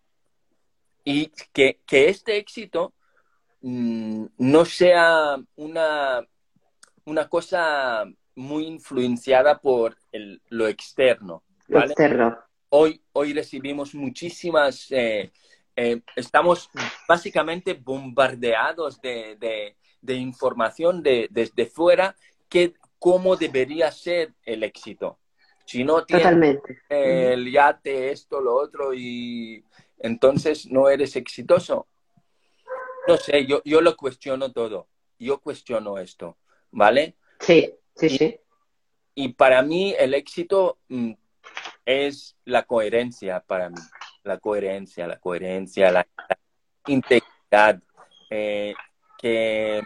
Y 1.04 1.32
que, 1.52 1.80
este 1.90 2.38
éxito 2.38 2.94
mm, 3.62 4.26
no 4.38 4.66
sea 4.66 5.38
una, 5.56 6.26
una 7.06 7.28
cosa 7.28 8.06
muy 8.36 8.66
influenciada 8.66 9.60
por 9.60 9.98
lo 10.50 10.68
externo. 10.68 11.44
¿vale? 11.68 11.94
Hoy, 12.70 13.02
hoy 13.14 13.34
recibimos 13.34 13.94
muchísimas 13.94 14.88
eh, 14.92 15.32
eh, 15.76 16.02
estamos 16.16 16.70
básicamente 17.08 17.74
bombardeados 17.74 19.02
de, 19.02 19.76
información 20.06 21.02
desde 21.02 21.66
fuera 21.66 22.16
que 22.48 22.76
cómo 23.00 23.36
debería 23.36 23.92
ser 23.92 24.34
el 24.44 24.64
éxito. 24.64 25.20
Si 25.66 25.84
no 25.84 26.06
tienes 26.06 26.60
el 26.90 27.52
yate, 27.52 28.12
esto, 28.12 28.42
lo 28.42 28.56
otro, 28.56 28.94
y 28.94 29.64
entonces 29.98 30.68
no 30.70 30.90
eres 30.90 31.16
exitoso. 31.16 31.88
No 33.08 33.18
sé, 33.18 33.46
yo, 33.46 33.62
yo 33.66 33.82
lo 33.82 33.96
cuestiono 33.96 34.52
todo. 34.52 34.88
Yo 35.18 35.40
cuestiono 35.40 35.98
esto, 35.98 36.38
¿vale? 36.72 37.16
Sí, 37.40 37.74
sí, 37.96 38.10
sí. 38.10 38.40
Y 39.16 39.30
para 39.30 39.62
mí 39.62 39.94
el 39.98 40.14
éxito 40.14 40.80
mm, 40.90 41.14
es 41.86 42.36
la 42.46 42.64
coherencia 42.64 43.40
para 43.42 43.70
mí 43.70 43.80
la 44.24 44.38
coherencia, 44.40 45.08
la 45.08 45.20
coherencia, 45.20 45.92
la, 45.92 46.08
integridad, 46.88 47.82
eh, 48.30 48.74
que, 49.18 49.82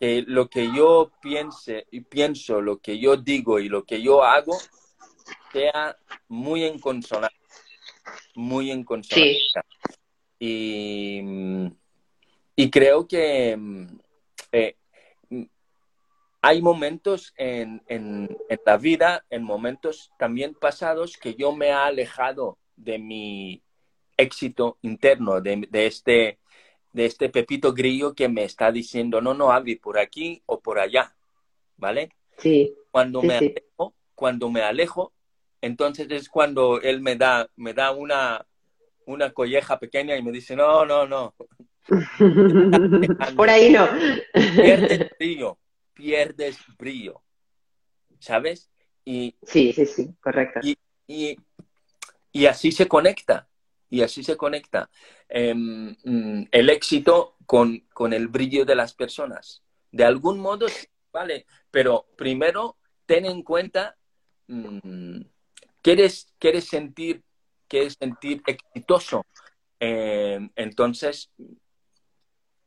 lo 0.00 0.48
que 0.48 0.72
yo 0.74 1.12
piense 1.20 1.86
y 1.90 2.00
pienso, 2.00 2.60
lo 2.60 2.78
que 2.78 2.98
yo 2.98 3.16
digo 3.16 3.58
y 3.58 3.68
lo 3.68 3.84
que 3.84 4.00
yo 4.00 4.24
hago 4.24 4.56
sea 5.52 5.96
muy 6.28 6.64
en 6.64 6.78
consonancia, 6.78 7.38
muy 8.34 8.70
en 8.70 8.84
consonancia. 8.84 9.64
Y, 10.38 11.20
y, 12.56 12.70
creo 12.70 13.06
que 13.06 13.58
eh, 14.52 14.76
hay 16.42 16.62
momentos 16.62 17.34
en, 17.36 17.82
en, 17.86 18.36
en, 18.48 18.60
la 18.64 18.76
vida, 18.78 19.24
en 19.30 19.42
momentos 19.42 20.10
también 20.18 20.54
pasados, 20.54 21.16
que 21.16 21.34
yo 21.34 21.52
me 21.52 21.68
he 21.68 21.72
alejado 21.72 22.58
de 22.76 22.98
mi 22.98 23.62
éxito 24.16 24.78
interno, 24.82 25.40
de, 25.40 25.68
este, 25.72 26.38
de 26.92 27.06
este 27.06 27.28
pepito 27.28 27.72
grillo 27.72 28.14
que 28.14 28.28
me 28.28 28.44
está 28.44 28.72
diciendo, 28.72 29.20
no, 29.20 29.34
no, 29.34 29.52
Avi, 29.52 29.76
por 29.76 29.98
aquí 29.98 30.42
o 30.46 30.60
por 30.60 30.78
allá, 30.78 31.14
¿vale? 31.76 32.10
Sí. 32.38 32.74
Cuando 32.90 33.22
me 33.22 33.36
alejo, 33.36 33.94
cuando 34.14 34.50
me 34.50 34.62
alejo, 34.62 35.12
entonces 35.60 36.10
es 36.10 36.28
cuando 36.28 36.80
él 36.80 37.02
me 37.02 37.16
da, 37.16 37.50
me 37.56 37.74
da 37.74 37.92
una, 37.92 38.46
una 39.04 39.30
colleja 39.32 39.78
pequeña 39.78 40.16
y 40.16 40.22
me 40.22 40.32
dice, 40.32 40.56
no, 40.56 40.86
no, 40.86 41.06
no. 41.06 41.34
por 43.36 43.50
ahí 43.50 43.70
no. 43.70 43.86
brillo, 45.18 45.58
pierdes 46.00 46.58
brillo, 46.78 47.22
¿sabes? 48.18 48.70
Y, 49.04 49.36
sí, 49.42 49.72
sí, 49.72 49.86
sí, 49.86 50.14
correcto. 50.20 50.60
y 50.62 51.36
y 52.32 52.46
así 52.46 52.72
se 52.72 52.86
conecta, 52.86 53.48
y 53.88 54.02
así 54.02 54.22
se 54.22 54.36
conecta 54.36 54.90
em, 55.28 55.96
mm, 56.04 56.48
el 56.50 56.70
éxito 56.70 57.36
con, 57.46 57.84
el 58.12 58.28
brillo 58.28 58.64
de 58.64 58.76
las 58.76 58.94
personas. 58.94 59.62
De 59.90 60.04
algún 60.04 60.38
modo, 60.38 60.66
vale, 61.12 61.46
pero 61.70 62.06
primero 62.16 62.76
ten 63.06 63.24
en 63.26 63.42
cuenta, 63.42 63.96
mm, 64.46 65.20
¿quieres, 65.82 66.32
¿quieres, 66.38 66.64
sentir, 66.66 67.22
quieres 67.68 67.96
sentir 67.98 68.42
exitoso? 68.46 69.26
Em, 69.80 70.50
entonces, 70.54 71.30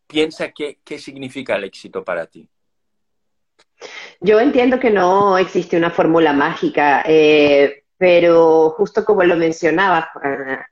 piensa 0.08 0.52
qué, 0.52 0.80
qué 0.84 1.00
significa 1.00 1.56
el 1.56 1.64
éxito 1.66 2.04
para 2.04 2.28
ti. 2.28 2.50
Yo 4.20 4.40
entiendo 4.40 4.80
que 4.80 4.90
no 4.90 5.38
existe 5.38 5.78
una 5.78 5.90
fórmula 5.92 6.34
mágica. 6.34 7.04
Eh, 7.06 7.84
pero 8.04 8.72
justo 8.72 9.06
como 9.06 9.24
lo 9.24 9.38
mencionaba, 9.38 10.10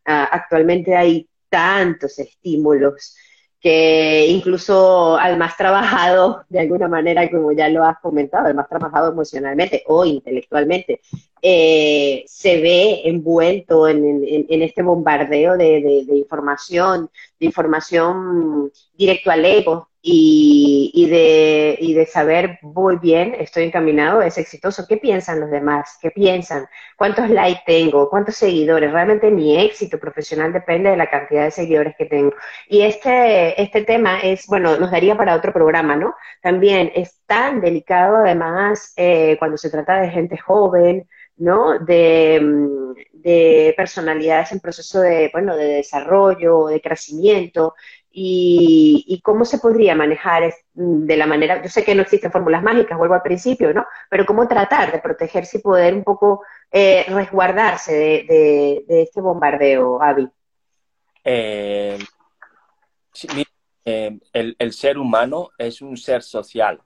actualmente 0.04 0.98
hay 0.98 1.30
tantos 1.48 2.20
estímulos 2.20 3.16
que 3.58 4.26
incluso 4.28 5.16
al 5.18 5.38
más 5.38 5.56
trabajado, 5.56 6.44
de 6.50 6.60
alguna 6.60 6.90
manera, 6.90 7.30
como 7.30 7.54
ya 7.54 7.70
lo 7.70 7.86
has 7.86 8.00
comentado, 8.00 8.48
al 8.48 8.56
más 8.56 8.68
trabajado 8.68 9.14
emocionalmente 9.14 9.84
o 9.88 10.04
intelectualmente, 10.04 11.00
eh, 11.42 12.24
se 12.28 12.62
ve 12.62 13.02
envuelto 13.06 13.88
en, 13.88 14.24
este 14.50 14.82
bombardeo 14.84 15.58
de, 15.58 16.06
información, 16.14 17.10
de 17.40 17.46
información 17.46 18.72
directo 18.96 19.32
al 19.32 19.46
ego, 19.46 19.92
y, 20.04 21.08
de, 21.10 22.06
saber, 22.08 22.58
voy 22.62 22.98
bien, 22.98 23.36
estoy 23.38 23.66
encaminado, 23.66 24.22
es 24.22 24.38
exitoso. 24.38 24.86
¿Qué 24.88 24.98
piensan 24.98 25.40
los 25.40 25.52
demás? 25.52 25.98
¿Qué 26.02 26.10
piensan? 26.12 26.66
¿Cuántos 26.98 27.30
likes 27.30 27.62
tengo? 27.66 28.10
¿Cuántos 28.10 28.36
seguidores? 28.36 28.92
Realmente 28.92 29.30
mi 29.30 29.60
éxito 29.60 30.00
profesional 30.00 30.54
depende 30.54 30.90
de 30.90 30.98
la 30.98 31.10
cantidad 31.10 31.44
de 31.44 31.52
seguidores 31.52 31.96
que 31.98 32.06
tengo. 32.06 32.34
Y 32.68 32.82
este, 32.82 33.62
este 33.62 33.84
tema 33.84 34.20
es, 34.22 34.48
bueno, 34.48 34.78
nos 34.78 34.92
daría 34.92 35.16
para 35.16 35.36
otro 35.36 35.54
programa, 35.54 35.96
¿no? 35.96 36.16
También 36.42 36.92
es 36.96 37.22
tan 37.28 37.62
delicado, 37.62 38.18
además, 38.18 38.94
eh, 38.96 39.36
cuando 39.38 39.58
se 39.58 39.70
trata 39.70 40.02
de 40.02 40.10
gente 40.10 40.38
joven, 40.38 41.08
¿no? 41.42 41.80
De, 41.80 42.40
mm, 42.42 42.94
de 43.14 43.74
personalidades 43.76 44.52
en 44.52 44.60
proceso 44.60 45.02
de, 45.02 45.30
bueno, 45.34 45.56
de 45.56 45.66
desarrollo, 45.66 46.68
de 46.68 46.82
crecimiento, 46.82 47.74
y, 48.14 49.22
cómo 49.24 49.46
se 49.46 49.58
podría 49.58 49.96
manejar 49.96 50.54
de 50.74 51.18
la 51.18 51.26
manera, 51.26 51.62
yo 51.62 51.70
sé 51.70 51.84
que 51.84 51.96
no 51.96 52.02
existen 52.02 52.32
fórmulas 52.32 52.62
mágicas, 52.62 52.98
vuelvo 52.98 53.16
al 53.16 53.22
principio, 53.22 53.74
¿no? 53.74 53.86
Pero 54.10 54.26
cómo 54.26 54.48
tratar 54.48 54.92
de 54.92 55.00
protegerse 55.00 55.58
y 55.58 55.62
poder 55.62 55.94
un 55.94 56.04
poco 56.04 56.44
eh, 56.72 57.06
resguardarse 57.08 57.94
de, 58.28 58.86
este 58.88 59.22
bombardeo, 59.22 60.02
Avi. 60.02 60.28
Eh, 61.24 61.98
eh, 63.86 64.20
el, 64.34 64.74
ser 64.74 64.98
humano 64.98 65.50
es 65.58 65.82
un 65.82 65.96
ser 65.96 66.22
social 66.22 66.82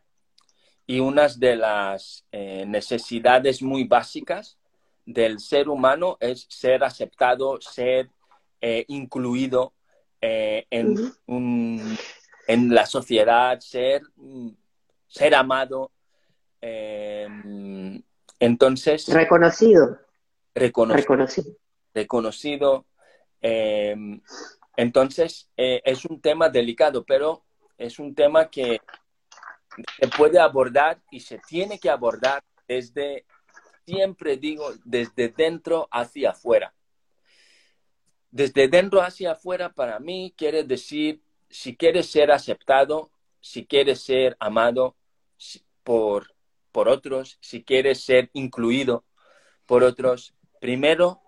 y 0.88 1.00
una 1.00 1.28
de 1.28 1.56
las 1.56 2.26
necesidades 2.32 3.62
muy 3.62 3.86
básicas 3.86 4.58
del 5.06 5.40
ser 5.40 5.70
humano 5.70 6.18
es 6.20 6.46
ser 6.50 6.84
aceptado, 6.84 7.60
ser 7.62 8.10
incluido 8.88 9.74
eh, 10.28 10.66
en, 10.72 10.98
en, 12.48 12.74
la 12.74 12.88
sociedad, 12.88 13.60
ser, 13.60 14.02
ser 15.08 15.36
amado. 15.36 15.92
Eh, 16.62 17.28
entonces. 18.40 19.08
Reconocido. 19.10 20.00
reconocido. 20.56 21.56
Reconocido. 21.94 22.86
Eh, 23.40 23.96
entonces, 24.78 25.48
es 25.56 26.06
un 26.06 26.20
tema 26.22 26.50
delicado, 26.50 27.06
pero 27.06 27.44
es 27.78 28.00
un 28.00 28.16
tema 28.16 28.50
que 28.50 28.82
se 30.00 30.08
puede 30.08 30.40
abordar 30.40 31.02
y 31.12 31.20
se 31.20 31.40
tiene 31.40 31.80
que 31.80 31.90
abordar 31.90 32.44
desde, 32.68 33.26
siempre 33.86 34.38
digo, 34.38 34.74
desde 34.84 35.30
dentro 35.30 35.88
hacia 35.92 36.32
afuera. 36.32 36.74
Desde 38.32 38.68
dentro 38.68 39.02
hacia 39.02 39.32
afuera, 39.32 39.74
para 39.74 40.00
mí, 40.00 40.34
quiere 40.38 40.64
decir, 40.64 41.22
si 41.50 41.76
quieres 41.76 42.10
ser 42.10 42.32
aceptado, 42.32 43.12
si 43.40 43.66
quieres 43.66 44.02
ser 44.02 44.36
amado 44.40 44.96
por, 45.84 46.34
por 46.72 46.90
otros, 46.90 47.38
si 47.42 47.64
quieres 47.64 48.04
ser 48.04 48.30
incluido 48.34 49.06
por 49.66 49.84
otros, 49.84 50.36
primero 50.60 51.22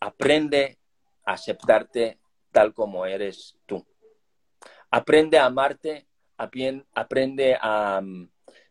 aprende 0.00 0.78
a 1.24 1.32
aceptarte 1.32 2.18
tal 2.52 2.72
como 2.72 3.04
eres 3.04 3.56
tú. 3.66 3.84
Aprende 4.90 5.38
a 5.38 5.46
amarte, 5.46 6.06
aprende 6.36 7.58
a, 7.60 7.98
a 7.98 8.02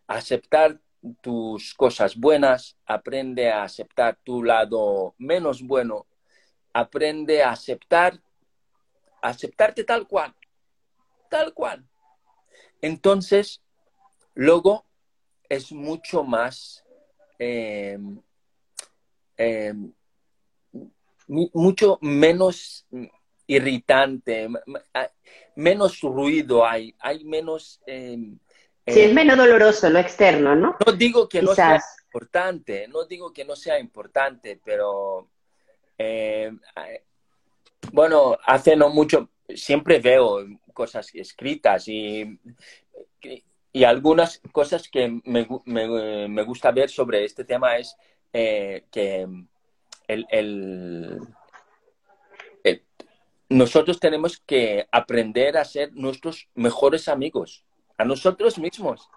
aceptar 0.08 0.79
tus 1.22 1.74
cosas 1.74 2.15
buenas, 2.15 2.77
aprende 2.86 3.51
a 3.51 3.63
aceptar 3.63 4.17
tu 4.24 4.43
lado 4.43 5.15
menos 5.17 5.62
bueno 5.62 6.05
aprende 6.74 7.43
a 7.43 7.51
aceptar, 7.51 8.20
aceptarte 9.22 9.84
tal 9.84 10.08
cual, 10.08 10.36
tal 11.29 11.53
cual. 11.53 11.88
Entonces, 12.82 13.62
luego 14.34 14.86
es 15.48 15.72
mucho 15.72 16.24
más, 16.24 16.84
em, 17.38 18.19
em, 19.38 19.93
mucho 21.28 21.99
menos 22.02 22.86
irritante, 23.47 24.47
menos 25.56 26.01
ruido 26.01 26.65
hay, 26.65 26.93
hay 26.99 27.23
menos... 27.23 27.82
Em, 27.86 28.38
sí, 28.88 29.01
es 29.01 29.13
menos 29.13 29.38
doloroso 29.38 29.89
lo 29.89 29.99
externo, 29.99 30.56
¿no? 30.56 30.75
No 30.86 30.91
digo 30.93 31.27
que 31.27 31.41
no 31.41 31.53
sea 31.53 31.82
importante, 32.06 32.88
no 32.88 33.06
digo 33.06 33.34
que 33.34 33.45
no 33.45 33.56
sea 33.56 33.79
importante, 33.79 34.60
pero 34.63 35.29
eh, 35.97 36.51
bueno, 37.91 38.38
hace 38.45 38.75
no 38.75 38.89
mucho, 38.89 39.29
siempre 39.49 39.99
veo 39.99 40.45
cosas 40.73 41.13
escritas 41.13 41.88
y, 41.88 42.39
y 43.71 43.84
algunas 43.84 44.39
cosas 44.51 44.88
que 44.88 45.19
me, 45.25 45.47
me, 45.65 46.43
gusta 46.43 46.71
ver 46.71 46.89
sobre 46.89 47.25
este 47.25 47.43
tema 47.43 47.77
es 47.77 47.95
eh, 48.32 48.86
que 48.91 49.27
el, 50.08 51.19
nosotros 53.53 53.99
tenemos 53.99 54.41
que 54.45 54.87
aprender 54.91 55.57
a 55.57 55.65
ser 55.65 55.93
nuestros 55.93 56.49
mejores 56.55 57.07
amigos, 57.07 57.63
a 57.97 58.03
nosotros 58.03 58.57
mismos, 58.57 59.09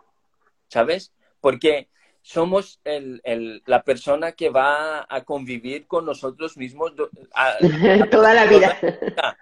¿sabes? 0.69 1.13
Porque 1.41 1.89
somos 2.21 2.81
el, 2.85 3.63
la 3.67 3.83
persona 3.83 4.33
que 4.33 4.51
va 4.51 5.07
a 5.09 5.25
convivir 5.25 5.87
con 5.87 6.05
nosotros 6.05 6.57
mismos 6.57 6.93
toda 8.11 8.35
la 8.35 8.47
vida. 8.47 8.79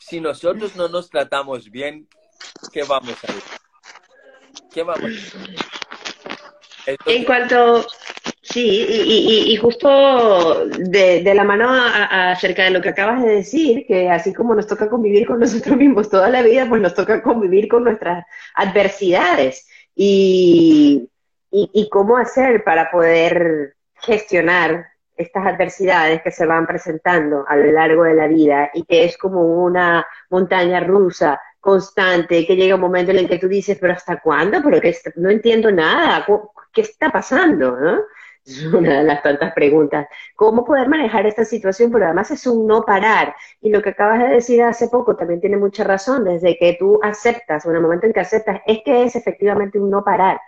Si 0.00 0.20
nosotros 0.20 0.76
no 0.76 0.86
nos 0.86 1.10
tratamos 1.10 1.72
bien, 1.72 2.08
¿qué 2.72 2.84
vamos 2.84 3.10
a 3.10 3.12
hacer? 3.14 3.42
¿Qué 4.72 4.82
vamos 4.84 5.02
a 5.02 5.08
hacer? 5.08 5.58
En 7.04 7.24
cuanto, 7.24 7.84
sí, 8.50 8.86
y, 9.48 9.56
justo 9.56 10.66
de, 10.66 11.32
la 11.34 11.44
mano 11.44 11.68
acerca 11.70 12.64
de 12.64 12.70
lo 12.70 12.80
que 12.80 12.90
acabas 12.90 13.22
de 13.22 13.36
decir, 13.36 13.86
que 13.86 14.10
así 14.10 14.32
como 14.32 14.54
nos 14.54 14.66
toca 14.66 14.88
convivir 14.88 15.26
con 15.26 15.40
nosotros 15.40 15.76
mismos 15.76 16.08
toda 16.08 16.28
la 16.28 16.42
vida, 16.42 16.66
pues 16.68 16.80
nos 16.80 16.94
toca 16.94 17.22
convivir 17.22 17.68
con 17.68 17.84
nuestras 17.84 18.24
adversidades. 18.54 19.66
Y, 19.94 21.10
y, 21.50 21.88
cómo 21.88 22.16
hacer 22.16 22.62
para 22.62 22.90
poder 22.90 23.74
gestionar 23.94 24.86
estas 25.16 25.46
adversidades 25.46 26.22
que 26.22 26.30
se 26.30 26.46
van 26.46 26.66
presentando 26.66 27.44
a 27.48 27.56
lo 27.56 27.72
largo 27.72 28.04
de 28.04 28.14
la 28.14 28.28
vida 28.28 28.70
y 28.72 28.84
que 28.84 29.04
es 29.04 29.18
como 29.18 29.42
una 29.64 30.06
montaña 30.30 30.80
rusa 30.80 31.40
constante, 31.58 32.46
que 32.46 32.54
llega 32.54 32.76
un 32.76 32.80
momento 32.80 33.10
en 33.10 33.18
el 33.18 33.28
que 33.28 33.38
tú 33.38 33.48
dices, 33.48 33.78
pero 33.80 33.92
¿hasta 33.92 34.20
cuándo? 34.20 34.62
Pero 34.62 34.80
que 34.80 34.94
no 35.16 35.30
entiendo 35.30 35.72
nada, 35.72 36.24
¿qué 36.72 36.82
está 36.82 37.10
pasando? 37.10 37.76
Es 38.48 38.64
una 38.72 38.98
de 38.98 39.04
las 39.04 39.22
tantas 39.22 39.52
preguntas. 39.52 40.08
¿Cómo 40.34 40.64
poder 40.64 40.88
manejar 40.88 41.26
esta 41.26 41.44
situación? 41.44 41.92
Pero 41.92 42.06
además 42.06 42.30
es 42.30 42.46
un 42.46 42.66
no 42.66 42.82
parar. 42.82 43.34
Y 43.60 43.70
lo 43.70 43.82
que 43.82 43.90
acabas 43.90 44.20
de 44.20 44.28
decir 44.28 44.62
hace 44.62 44.88
poco 44.88 45.16
también 45.16 45.40
tiene 45.40 45.56
mucha 45.56 45.84
razón. 45.84 46.24
Desde 46.24 46.56
que 46.56 46.76
tú 46.78 46.98
aceptas, 47.02 47.66
o 47.66 47.70
en 47.70 47.76
el 47.76 47.82
momento 47.82 48.06
en 48.06 48.12
que 48.12 48.20
aceptas, 48.20 48.60
es 48.66 48.80
que 48.84 49.04
es 49.04 49.16
efectivamente 49.16 49.78
un 49.78 49.90
no 49.90 50.02
parar 50.02 50.40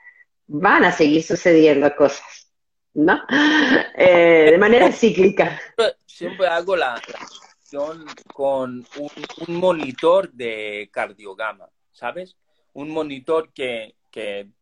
van 0.53 0.85
a 0.85 0.93
seguir 0.93 1.23
sucediendo 1.23 1.95
cosas, 1.95 2.51
¿no? 2.95 3.21
Eh, 3.97 4.49
de 4.53 4.59
manera 4.59 4.91
cíclica. 4.93 5.61
Siempre 6.07 6.47
hago 6.47 6.75
la, 6.75 6.95
acción 6.95 8.07
con 8.33 8.87
un, 8.99 9.55
monitor 9.55 10.31
de 10.33 10.89
cardiograma, 10.91 11.69
¿sabes? 11.93 12.37
Un 12.73 12.91
monitor 12.91 13.53
que, 13.53 13.95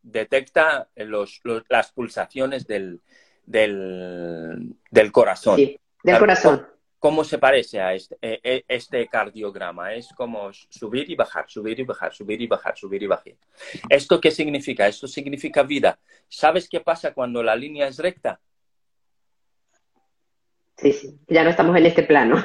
detecta 0.02 0.88
los, 0.96 1.40
las 1.68 1.92
pulsaciones 1.92 2.66
del, 2.66 3.00
del, 3.48 5.12
corazón. 5.12 5.56
Sí, 5.56 5.78
del 6.02 6.18
corazón. 6.18 6.66
¿Cómo 6.98 7.22
se 7.22 7.38
parece 7.38 7.80
a 7.80 7.94
este, 7.94 8.18
e, 8.20 8.40
e, 8.42 8.64
este, 8.66 9.06
cardiograma? 9.06 9.94
Es 9.94 10.08
como 10.16 10.52
subir 10.52 11.08
y 11.08 11.14
bajar, 11.14 11.44
subir 11.48 11.78
y 11.78 11.84
bajar, 11.84 12.12
subir 12.12 12.42
y 12.42 12.46
bajar, 12.46 12.76
subir 12.76 13.02
y 13.02 13.06
bajar. 13.06 13.34
¿Esto 13.88 14.20
qué 14.20 14.32
significa? 14.32 14.88
Esto 14.88 15.06
significa 15.06 15.62
vida. 15.62 15.98
¿Sabes 16.28 16.68
qué 16.68 16.80
pasa 16.80 17.14
cuando 17.14 17.42
la 17.42 17.54
línea 17.54 17.86
es 17.86 17.98
recta? 17.98 18.40
Sí, 20.76 20.92
sí, 20.92 21.18
ya 21.28 21.44
no 21.44 21.50
estamos 21.50 21.76
en 21.76 21.86
este 21.86 22.02
plano. 22.02 22.44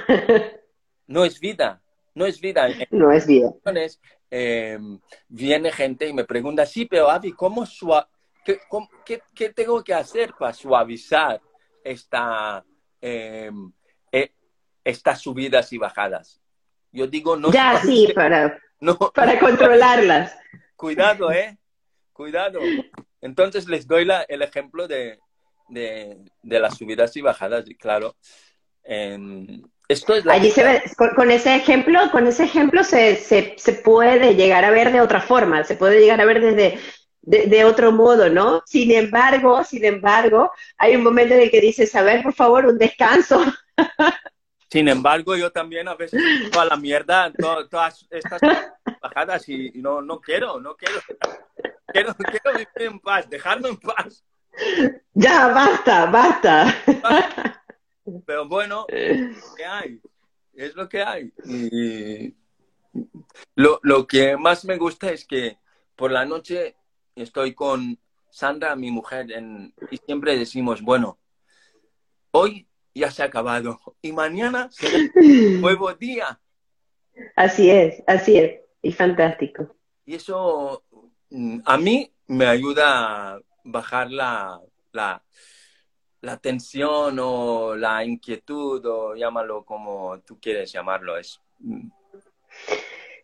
no 1.08 1.26
es 1.26 1.40
vida, 1.40 1.82
no 2.14 2.26
es 2.26 2.40
vida. 2.40 2.68
no 2.92 3.12
es 3.12 3.26
vida. 3.28 3.54
Eh, 4.30 4.80
viene 5.28 5.72
gente 5.72 6.08
y 6.08 6.14
me 6.14 6.26
pregunta, 6.26 6.66
sí, 6.66 6.86
pero 6.86 7.10
Avi, 7.10 7.34
¿cómo 7.34 7.66
qué, 8.44 9.22
qué, 9.34 9.50
tengo 9.50 9.84
que 9.84 9.94
hacer 9.94 10.34
para 10.38 10.54
suavizar 10.54 11.42
esta... 11.84 12.64
Eh, 13.02 13.52
estas 14.84 15.22
subidas 15.22 15.72
y 15.74 15.78
bajadas. 15.78 16.42
Yo 16.92 17.08
digo 17.08 17.36
no. 17.36 17.52
Ya, 17.52 17.80
sí, 17.82 18.12
para, 18.14 18.60
no. 18.80 18.98
para 18.98 19.40
controlarlas. 19.40 20.36
Cuidado, 20.76 21.32
¿eh? 21.32 21.58
Cuidado. 22.12 22.60
Entonces 23.22 23.68
les 23.68 23.88
doy 23.88 24.06
la, 24.06 24.24
el 24.24 24.42
ejemplo 24.42 24.88
de, 24.88 25.20
de, 25.70 26.18
de, 26.42 26.60
las 26.60 26.78
subidas 26.78 27.16
y 27.16 27.22
bajadas, 27.22 27.68
y 27.68 27.76
claro. 27.76 28.16
esto 29.88 30.16
es 30.16 30.28
Allí 30.28 30.52
se 30.52 30.64
ve, 30.64 30.84
con, 31.16 31.32
ese 31.32 31.56
ejemplo, 31.56 32.00
con 32.12 32.28
ese 32.28 32.44
ejemplo 32.44 32.84
se, 32.84 33.16
se, 33.16 33.56
se, 33.58 33.74
puede 33.74 34.36
llegar 34.36 34.66
a 34.66 34.72
ver 34.72 34.92
de 34.92 35.02
otra 35.02 35.22
forma, 35.22 35.64
se 35.64 35.76
puede 35.76 36.02
llegar 36.02 36.20
a 36.22 36.26
ver 36.26 36.42
desde 36.42 36.80
de, 37.24 37.48
de, 37.48 37.66
otro 37.66 37.92
modo, 37.92 38.30
¿no? 38.30 38.62
Sin 38.66 38.92
embargo, 38.92 39.64
sin 39.64 39.86
embargo, 39.86 40.52
hay 40.78 40.96
un 40.96 41.04
momento 41.04 41.34
en 41.34 41.42
el 41.42 41.52
que 41.52 41.62
dices, 41.62 41.96
a 41.96 42.04
ver, 42.04 42.22
por 42.22 42.34
favor, 42.34 42.66
un 42.66 42.78
descanso. 42.78 43.44
Sin 44.70 44.88
embargo, 44.88 45.36
yo 45.36 45.52
también 45.52 45.88
a 45.88 45.94
veces 45.94 46.20
a 46.58 46.66
la 46.66 46.76
mierda 46.78 47.32
todas 47.70 48.08
estas 48.10 48.42
bajadas 49.00 49.48
y 49.48 49.72
no, 49.76 50.02
no 50.02 50.20
quiero, 50.20 50.60
no 50.60 50.76
quiero. 50.76 51.00
quiero. 51.86 52.16
Quiero 52.16 52.58
vivir 52.58 52.68
en 52.78 53.00
paz, 53.00 53.30
dejarme 53.30 53.70
en 53.70 53.78
paz. 53.78 54.26
Ya, 55.14 55.50
basta, 55.50 56.08
basta. 56.08 57.64
Pero 58.26 58.48
bueno, 58.48 58.88
¿qué 58.88 59.64
hay? 59.64 60.02
Es 60.56 60.74
lo 60.74 60.90
que 60.90 61.04
hay. 61.04 61.32
Y 61.46 62.36
lo, 63.54 63.80
lo 63.84 64.08
que 64.08 64.38
más 64.38 64.66
me 64.66 64.78
gusta 64.78 65.12
es 65.12 65.24
que 65.24 65.60
por 65.96 66.12
la 66.12 66.26
noche 66.26 66.76
estoy 67.16 67.54
con 67.54 68.00
Sandra, 68.30 68.76
mi 68.76 68.92
mujer, 68.92 69.28
y 69.92 69.98
siempre 69.98 70.38
decimos, 70.38 70.82
bueno, 70.82 71.20
hoy 72.32 72.68
ya 72.96 73.12
se 73.12 73.24
ha 73.24 73.28
acabado 73.28 73.80
y 74.02 74.12
mañana 74.12 74.70
será 74.72 74.98
un 75.16 75.62
nuevo 75.62 75.94
día. 75.94 76.40
Así 77.36 77.70
es, 77.70 78.02
así 78.08 78.38
es, 78.38 78.60
y 78.82 78.92
fantástico. 78.92 79.76
Y 80.06 80.16
eso 80.16 80.84
mm, 81.30 81.60
a 81.66 81.78
mí 81.78 82.12
me 82.28 82.48
ayuda 82.48 83.36
a 83.36 83.40
bajar 83.64 84.12
la, 84.12 84.60
la, 84.92 85.24
la 86.22 86.38
tensión 86.38 87.18
o 87.20 87.76
la 87.76 88.04
inquietud 88.04 88.84
o 88.86 89.16
llámalo 89.16 89.64
como 89.64 90.20
tú 90.22 90.40
quieres 90.40 90.72
llamarlo. 90.72 91.18
Es, 91.18 91.40
mm, 91.60 91.88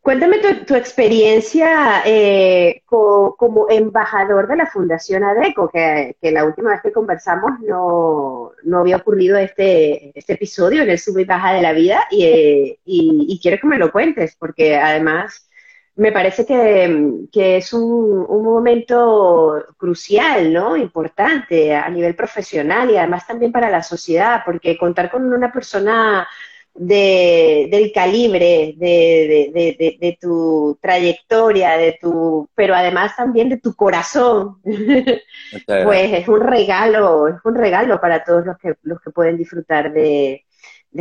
Cuéntame 0.01 0.37
tu, 0.65 0.75
experiencia 0.75 2.01
eh, 2.05 2.81
como 2.85 3.67
embajador 3.69 4.47
de 4.47 4.55
la 4.55 4.65
Fundación 4.65 5.23
ADECO, 5.23 5.69
que, 5.69 6.15
la 6.21 6.45
última 6.45 6.71
vez 6.71 6.81
que 6.81 6.93
conversamos 6.93 7.59
no, 7.59 8.53
había 8.79 8.97
ocurrido 8.97 9.37
este, 9.37 10.17
este, 10.17 10.33
episodio 10.33 10.83
en 10.83 10.89
el 10.89 10.99
sub 10.99 11.19
y 11.19 11.25
baja 11.25 11.53
de 11.53 11.61
la 11.61 11.73
vida 11.73 12.07
y, 12.09 12.79
y, 12.85 13.39
quiero 13.41 13.59
que 13.59 13.67
me 13.67 13.77
lo 13.77 13.91
cuentes, 13.91 14.35
porque 14.39 14.77
además 14.77 15.49
me 15.95 16.13
parece 16.13 16.45
que, 16.45 17.57
es 17.57 17.73
un, 17.73 18.25
un, 18.27 18.43
momento 18.43 19.65
crucial, 19.77 20.53
¿no? 20.53 20.77
Importante 20.77 21.75
a 21.75 21.89
nivel 21.89 22.15
profesional 22.15 22.89
y 22.89 22.95
además 22.95 23.27
también 23.27 23.51
para 23.51 23.69
la 23.69 23.83
sociedad, 23.83 24.43
porque 24.45 24.77
contar 24.77 25.11
con 25.11 25.31
una 25.31 25.51
persona 25.51 26.25
de, 26.73 27.67
del 27.69 27.91
calibre 27.91 28.73
de, 28.77 29.97
de, 29.99 30.17
tu 30.19 30.77
trayectoria, 30.81 31.77
de 31.77 31.97
tu, 31.99 32.49
pero 32.55 32.75
además 32.75 33.15
también 33.15 33.49
de 33.49 33.57
tu 33.57 33.75
corazón, 33.75 34.61
pues 34.63 36.13
es 36.13 36.27
un 36.27 36.41
regalo, 36.41 37.27
es 37.27 37.35
un 37.43 37.55
regalo 37.55 37.99
para 37.99 38.23
todos 38.23 38.45
los 38.45 38.57
que, 38.57 38.75
los 38.83 39.01
que 39.01 39.11
pueden 39.11 39.37
disfrutar 39.37 39.91
de, 39.91 40.45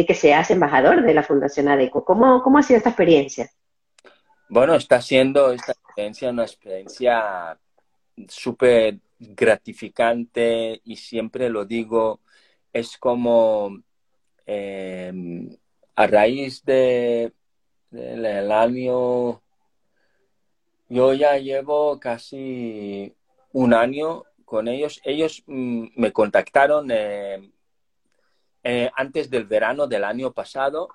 que 0.06 0.14
seas 0.14 0.50
embajador 0.50 1.02
de 1.02 1.14
la 1.14 1.22
Fundación 1.22 1.68
ADECO. 1.68 2.04
¿Cómo, 2.04 2.42
cómo 2.42 2.58
ha 2.58 2.62
sido 2.62 2.78
esta 2.78 2.90
experiencia? 2.90 3.48
Bueno, 4.48 4.74
está 4.74 5.00
siendo 5.00 5.52
esta 5.52 5.72
experiencia 5.72 6.30
una 6.30 6.44
experiencia 6.44 7.58
súper 8.28 8.98
gratificante 9.18 10.80
y 10.84 10.96
siempre 10.96 11.50
lo 11.50 11.64
digo, 11.64 12.20
es 12.72 12.96
como 12.96 13.82
eh, 14.50 15.12
a 15.94 16.06
raíz 16.06 16.64
de, 16.64 17.32
del 17.90 18.50
año, 18.50 19.42
yo 20.88 21.12
ya 21.12 21.36
llevo 21.36 22.00
casi 22.00 23.14
un 23.52 23.74
año 23.74 24.24
con 24.46 24.68
ellos. 24.68 25.00
Ellos 25.04 25.42
mm, 25.46 25.88
me 25.96 26.12
contactaron 26.12 26.90
eh, 26.90 27.50
eh, 28.64 28.90
antes 28.96 29.28
del 29.28 29.44
verano 29.44 29.86
del 29.86 30.04
año 30.04 30.32
pasado 30.32 30.88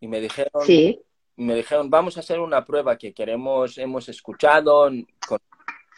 y 0.00 0.08
me 0.08 0.20
dijeron, 0.20 0.66
me 1.36 1.54
dijeron, 1.54 1.88
vamos 1.88 2.16
a 2.16 2.20
hacer 2.20 2.40
una 2.40 2.64
prueba 2.64 2.98
que 2.98 3.14
queremos, 3.14 3.78
hemos 3.78 4.08
escuchado, 4.08 4.90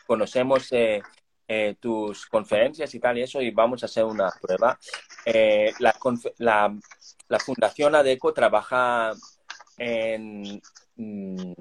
conocemos 0.07 0.68
eh, 1.51 1.77
tus 1.81 2.27
conferencias 2.27 2.94
y 2.94 3.01
tal 3.01 3.16
y 3.16 3.23
eso 3.23 3.40
y 3.40 3.51
vamos 3.51 3.83
a 3.83 3.87
hacer 3.87 4.05
una 4.05 4.31
prueba. 4.40 4.79
Eh, 5.31 5.73
la, 5.81 5.95
la, 7.29 7.38
Fundación 7.38 7.95
ADECO 7.95 8.33
trabaja 8.33 9.12
en, 9.77 10.62
mm, 10.97 11.53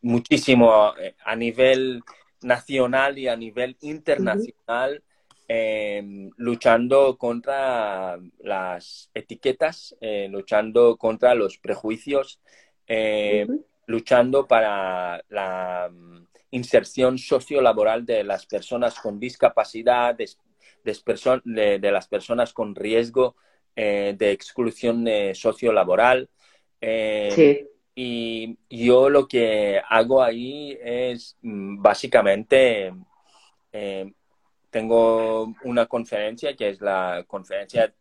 muchísimo 0.00 0.94
eh, 0.98 1.14
a 1.22 1.36
nivel 1.36 2.02
nacional 2.40 3.18
y 3.18 3.28
a 3.28 3.36
nivel 3.36 3.76
internacional 3.82 5.02
luchando 6.38 7.16
contra 7.16 8.18
las 8.40 9.10
etiquetas, 9.14 9.94
luchando 10.28 10.96
contra 10.96 11.36
los 11.36 11.58
prejuicios, 11.58 12.40
luchando 13.86 14.46
para 14.48 15.22
la 15.28 15.88
inserción 16.50 17.16
sociolaboral 17.18 18.04
de 18.04 18.24
las 18.24 18.46
personas 18.46 18.98
con 18.98 19.20
discapacidad, 19.20 20.16
de, 21.44 21.78
de, 21.78 21.90
las 21.90 22.08
personas 22.08 22.52
con 22.52 22.74
riesgo 22.74 23.36
eh, 23.74 24.14
de 24.16 24.30
exclusión 24.30 25.06
eh, 25.06 25.34
sociolaboral. 25.34 26.28
Eh, 26.80 27.66
y 27.94 28.56
yo 28.70 29.08
lo 29.08 29.26
que 29.26 29.80
hago 29.88 30.22
ahí 30.22 30.78
es 30.82 31.36
mm, 31.42 31.82
básicamente, 31.82 32.92
tengo 34.70 35.54
una 35.64 35.86
conferencia 35.86 36.56
que 36.56 36.70
es 36.70 36.80
la 36.80 37.24
conferencia, 37.26 37.92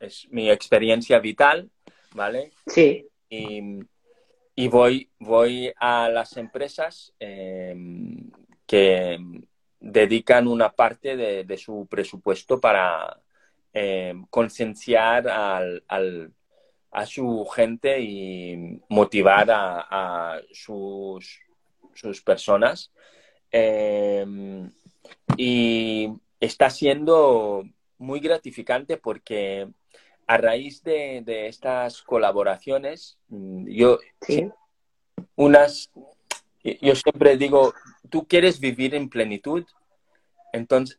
es 0.00 0.26
mi 0.30 0.50
experiencia 0.50 1.18
vital, 1.18 1.70
¿vale? 2.14 2.52
Sí. 2.66 3.06
Y, 3.28 3.80
y 4.56 4.68
voy, 4.68 5.10
voy 5.18 5.72
a 5.76 6.08
las 6.08 6.36
empresas 6.36 7.12
em, 7.18 8.30
que 8.66 9.18
dedican 9.94 10.48
una 10.48 10.72
parte 10.72 11.16
de, 11.16 11.56
su 11.56 11.86
presupuesto 11.86 12.60
para 12.60 13.20
em, 13.72 14.26
concienciar 14.26 15.28
al, 15.28 16.32
a 16.90 17.06
su 17.06 17.46
gente 17.46 18.00
y 18.00 18.80
motivar 18.88 19.46
a, 19.50 20.40
sus, 20.52 21.40
sus, 21.94 22.20
personas. 22.20 22.92
Em, 23.50 24.70
y 25.36 26.10
está 26.40 26.68
siendo 26.68 27.64
muy 27.98 28.20
gratificante 28.20 28.96
porque 28.96 29.68
a 30.26 30.36
raíz 30.36 30.82
de, 30.82 31.46
estas 31.48 32.02
colaboraciones, 32.02 33.18
mm, 33.28 33.68
yo, 33.68 33.98
unas, 35.36 35.90
yo 36.62 36.94
siempre 36.94 37.36
digo, 37.36 37.74
tú 38.10 38.26
quieres 38.26 38.60
vivir 38.60 38.94
en 38.94 39.08
plenitud, 39.08 39.64
entonces 40.54 40.98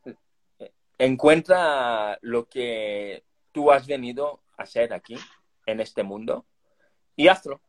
encuentra 0.97 2.17
lo 2.21 2.47
que 2.47 3.23
tú 3.51 3.71
has 3.71 3.87
venido 3.87 4.41
a 4.57 4.63
hacer 4.63 4.93
aquí, 4.93 5.17
en 5.65 5.79
este 5.79 6.03
mundo, 6.03 6.45
y 7.15 7.29
hazlo. 7.29 7.61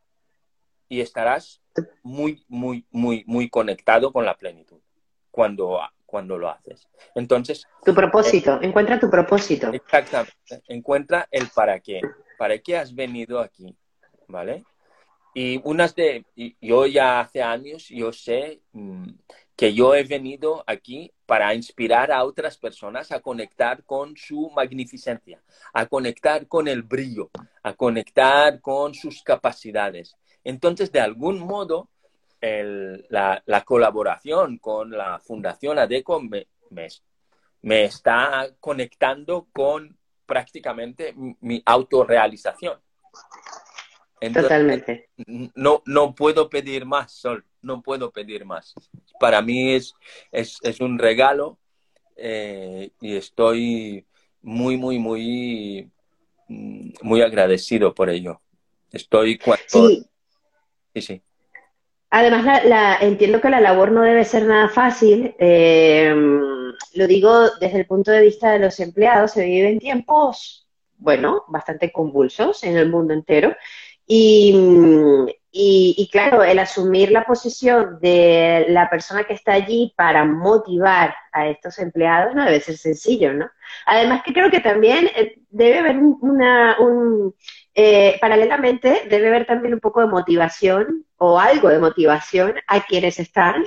Y 0.88 1.00
estarás 1.00 1.62
muy, 2.02 2.44
muy, 2.48 2.86
muy, 2.90 3.24
muy 3.26 3.48
conectado 3.48 4.12
con 4.12 4.24
la 4.24 4.36
plenitud 4.36 4.80
cuando 5.30 5.80
cuando 6.06 6.38
lo 6.38 6.48
haces. 6.48 6.88
Entonces... 7.14 7.66
Tu 7.84 7.94
propósito, 7.94 8.54
eh, 8.54 8.66
encuentra 8.66 8.98
tu 8.98 9.10
propósito. 9.10 9.70
Exactamente, 9.72 10.62
encuentra 10.68 11.28
el 11.30 11.48
para 11.48 11.80
qué, 11.80 12.00
para 12.38 12.58
qué 12.58 12.76
has 12.78 12.94
venido 12.94 13.40
aquí, 13.40 13.76
¿vale? 14.28 14.64
Y 15.34 15.60
unas 15.64 15.94
de, 15.94 16.24
yo 16.60 16.86
ya 16.86 17.20
hace 17.20 17.42
años, 17.42 17.88
yo 17.88 18.12
sé 18.12 18.62
mm, 18.72 19.10
que 19.56 19.72
yo 19.72 19.94
he 19.94 20.04
venido 20.04 20.62
aquí 20.66 21.12
para 21.24 21.54
inspirar 21.54 22.12
a 22.12 22.24
otras 22.24 22.58
personas 22.58 23.10
a 23.10 23.20
conectar 23.20 23.84
con 23.84 24.14
su 24.16 24.50
magnificencia, 24.50 25.42
a 25.72 25.86
conectar 25.86 26.46
con 26.46 26.68
el 26.68 26.82
brillo, 26.82 27.30
a 27.62 27.72
conectar 27.72 28.60
con 28.60 28.94
sus 28.94 29.22
capacidades. 29.22 30.16
Entonces, 30.44 30.92
de 30.92 31.00
algún 31.00 31.38
modo, 31.38 31.88
la, 32.40 33.62
colaboración 33.64 34.58
con 34.58 34.90
la 34.90 35.18
Fundación 35.20 35.78
ADECO 35.78 36.20
me, 36.20 36.46
me, 37.62 37.84
está 37.84 38.48
conectando 38.60 39.48
con 39.52 39.96
prácticamente 40.26 41.14
mi 41.40 41.62
autorrealización. 41.64 42.78
Totalmente. 44.20 45.10
No, 45.54 45.82
no 45.84 46.14
puedo 46.14 46.48
pedir 46.48 46.86
más, 46.86 47.12
Sol, 47.12 47.44
no 47.62 47.82
puedo 47.82 48.10
pedir 48.10 48.44
más. 48.44 48.74
Para 49.20 49.42
mí 49.42 49.74
es, 49.74 49.94
es, 50.32 50.58
es 50.62 50.80
un 50.80 50.98
regalo 50.98 51.58
eh, 52.16 52.90
y 53.00 53.16
estoy 53.16 54.06
muy, 54.42 54.76
muy, 54.76 54.98
muy, 54.98 55.90
mm, 56.48 56.90
muy 57.02 57.20
agradecido 57.20 57.94
por 57.94 58.08
ello. 58.08 58.40
Estoy 58.90 59.38
cuando... 59.38 59.88
Sí. 59.88 60.06
Sí, 60.94 61.02
sí. 61.02 61.22
Además, 62.08 62.64
la, 62.64 62.96
entiendo 63.02 63.40
que 63.40 63.50
la 63.50 63.60
labor 63.60 63.92
no 63.92 64.00
debe 64.00 64.24
ser 64.24 64.44
nada 64.44 64.68
fácil. 64.70 65.34
Eh, 65.38 66.14
lo 66.94 67.06
digo 67.06 67.50
desde 67.60 67.80
el 67.80 67.86
punto 67.86 68.10
de 68.10 68.22
vista 68.22 68.52
de 68.52 68.60
los 68.60 68.80
empleados. 68.80 69.32
Se 69.32 69.44
viven 69.44 69.78
tiempos, 69.78 70.66
bueno, 70.96 71.44
bastante 71.48 71.92
convulsos 71.92 72.64
en 72.64 72.78
el 72.78 72.88
mundo 72.88 73.12
entero. 73.12 73.54
Y, 74.06 74.54
y, 75.58 76.08
claro, 76.12 76.42
el 76.42 76.58
asumir 76.58 77.10
la 77.10 77.24
posición 77.24 77.98
de 78.00 78.66
la 78.68 78.90
persona 78.90 79.24
que 79.24 79.32
está 79.32 79.54
allí 79.54 79.94
para 79.96 80.24
motivar 80.26 81.14
a 81.32 81.48
estos 81.48 81.78
empleados 81.78 82.34
no 82.34 82.44
debe 82.44 82.60
ser 82.60 82.76
sencillo, 82.76 83.32
¿no? 83.32 83.48
Además 83.86 84.22
que 84.22 84.34
creo 84.34 84.50
que 84.50 84.60
también 84.60 85.06
eh, 85.16 85.38
debe 85.48 85.78
haber 85.78 85.96
una, 85.96 86.76
un, 86.78 87.34
eh, 87.74 88.18
paralelamente 88.20 89.04
debe 89.08 89.28
haber 89.28 89.46
también 89.46 89.72
un 89.72 89.80
poco 89.80 90.00
de 90.02 90.08
motivación 90.08 91.06
o 91.16 91.40
algo 91.40 91.70
de 91.70 91.78
motivación 91.78 92.56
a 92.66 92.84
quienes 92.84 93.18
están 93.18 93.66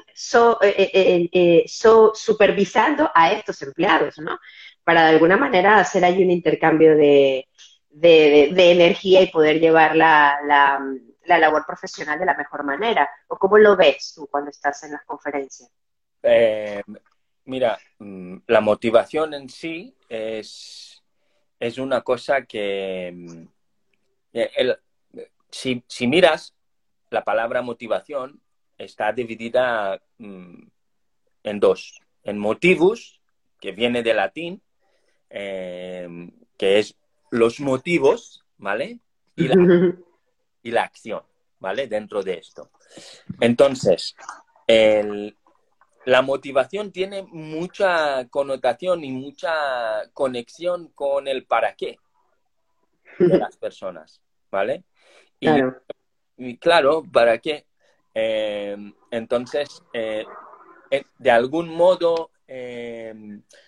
eh, 0.62 1.65
supervisando 2.13 3.10
a 3.15 3.32
estos 3.32 3.63
empleados, 3.63 4.19
¿no? 4.19 4.39
Para 4.84 5.06
de 5.06 5.10
alguna 5.10 5.38
manera 5.38 5.80
hacer 5.80 6.06
ahí 6.06 6.23
un 6.23 6.30
intercambio 6.30 6.95
de, 6.95 7.47
de, 7.89 8.71
energía 8.71 9.21
y 9.21 9.32
poder 9.32 9.60
llevar 9.60 9.95
la, 9.95 10.39
la, 10.45 11.38
labor 11.38 11.65
profesional 11.65 12.19
de 12.19 12.25
la 12.25 12.36
mejor 12.36 12.63
manera? 12.63 13.10
¿O 13.28 13.38
cómo 13.38 13.58
lo 13.58 13.75
ves 13.75 14.13
tú 14.15 14.28
cuando 14.28 14.49
estás 14.49 14.84
en 14.84 14.93
las 14.93 15.04
conferencias? 15.06 15.69
Eh, 16.23 16.82
mira, 17.45 17.78
mm, 17.99 18.38
la 18.47 18.62
motivación 18.62 19.34
en 19.34 19.49
sí 19.49 19.95
es, 20.08 21.04
es 21.60 21.78
una 21.78 22.02
cosa 22.02 22.43
que 22.45 23.12
mm, 23.13 23.43
eh, 24.34 24.75
si, 25.52 25.84
si, 25.88 26.08
miras 26.08 26.54
la 27.10 27.23
palabra 27.23 27.62
motivación 27.62 28.41
está 28.78 29.12
dividida 29.12 30.02
mm, 30.17 30.63
en 31.43 31.60
dos, 31.60 32.02
en 32.23 32.38
motivos, 32.38 33.19
que 33.60 33.71
viene 33.71 34.04
de 34.04 34.13
latín, 34.13 34.62
eh, 35.30 36.08
que 36.58 36.80
es 36.80 36.95
los 37.31 37.59
motivos, 37.59 38.43
¿vale? 38.57 38.99
Y 39.35 39.47
la, 39.47 39.55
y 40.63 40.71
la 40.71 40.83
acción, 40.83 41.23
¿vale? 41.59 41.87
Dentro 41.87 42.23
de 42.23 42.35
esto. 42.35 42.69
Entonces, 43.39 44.15
la 44.67 46.21
motivación 46.21 46.91
tiene 46.91 47.23
mucha 47.23 48.27
connotación 48.29 49.03
y 49.03 49.11
mucha 49.11 50.09
conexión 50.13 50.89
con 50.89 51.27
el 51.27 51.45
para 51.45 51.75
qué 51.75 51.97
de 53.17 53.37
las 53.37 53.57
personas, 53.57 54.21
¿vale? 54.49 54.83
Y 55.39 55.47
claro, 55.47 55.81
y 56.37 56.57
claro 56.57 57.03
¿para 57.11 57.37
qué? 57.37 57.65
Eh, 58.13 58.75
entonces, 59.11 59.83
eh, 59.93 60.25
eh, 60.89 61.03
de 61.17 61.31
algún 61.31 61.69
modo, 61.69 62.31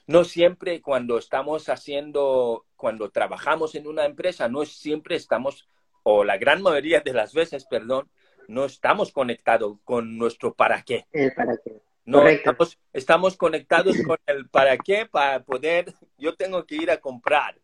no 0.07 0.23
siempre 0.23 0.81
cuando 0.81 1.17
estamos 1.17 1.69
haciendo 1.69 2.65
cuando 2.75 3.11
trabajamos 3.11 3.75
en 3.75 3.85
una 3.85 4.05
empresa, 4.05 4.47
no 4.47 4.65
siempre 4.65 5.15
estamos, 5.15 5.69
o 6.03 6.23
la 6.23 6.37
gran 6.37 6.63
mayoría 6.63 7.01
de 7.01 7.13
las 7.13 7.33
veces, 7.33 7.65
perdón, 7.65 8.09
no 8.47 8.65
estamos 8.65 9.11
conectados 9.11 9.77
con 9.83 10.17
nuestro 10.17 10.55
para 10.55 10.81
qué. 10.81 11.05
El 11.11 11.31
para 11.33 11.57
qué. 11.63 11.79
No, 12.05 12.27
estamos, 12.27 12.79
estamos, 12.91 13.37
conectados 13.37 13.95
con 14.05 14.17
el 14.25 14.49
para 14.49 14.77
qué 14.77 15.05
para 15.05 15.43
poder, 15.43 15.93
yo 16.17 16.35
tengo 16.35 16.65
que 16.65 16.75
ir 16.75 16.89
a 16.89 16.97
comprar. 16.97 17.55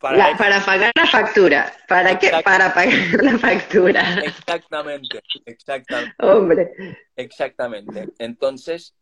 Para, 0.00 0.36
para 0.36 0.60
pagar 0.64 0.90
la 0.96 1.06
factura. 1.06 1.72
¿Para 1.86 2.18
qué? 2.18 2.30
Para 2.42 2.74
pagar 2.74 3.22
la 3.22 3.38
factura. 3.38 4.18
Exactamente, 4.24 5.22
exactamente. 5.46 6.14
Hombre. 6.18 6.72
Exactamente. 7.14 8.08
Entonces, 8.18 8.96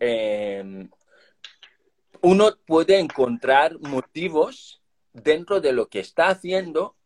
eh, 0.00 0.88
uno 2.22 2.56
puede 2.66 2.98
encontrar 2.98 3.78
motivos 3.80 4.80
dentro 5.12 5.60
de 5.60 5.72
lo 5.72 5.88
que 5.88 6.00
está 6.00 6.28
haciendo 6.28 6.96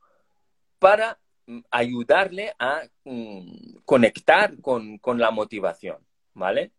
para 0.78 1.18
mm, 1.46 1.60
ayudarle 1.70 2.54
a 2.58 2.82
mm, 3.04 3.78
conectar 3.84 4.60
con, 4.60 5.00
la 5.16 5.30
motivación, 5.30 5.98
¿vale? 6.34 6.72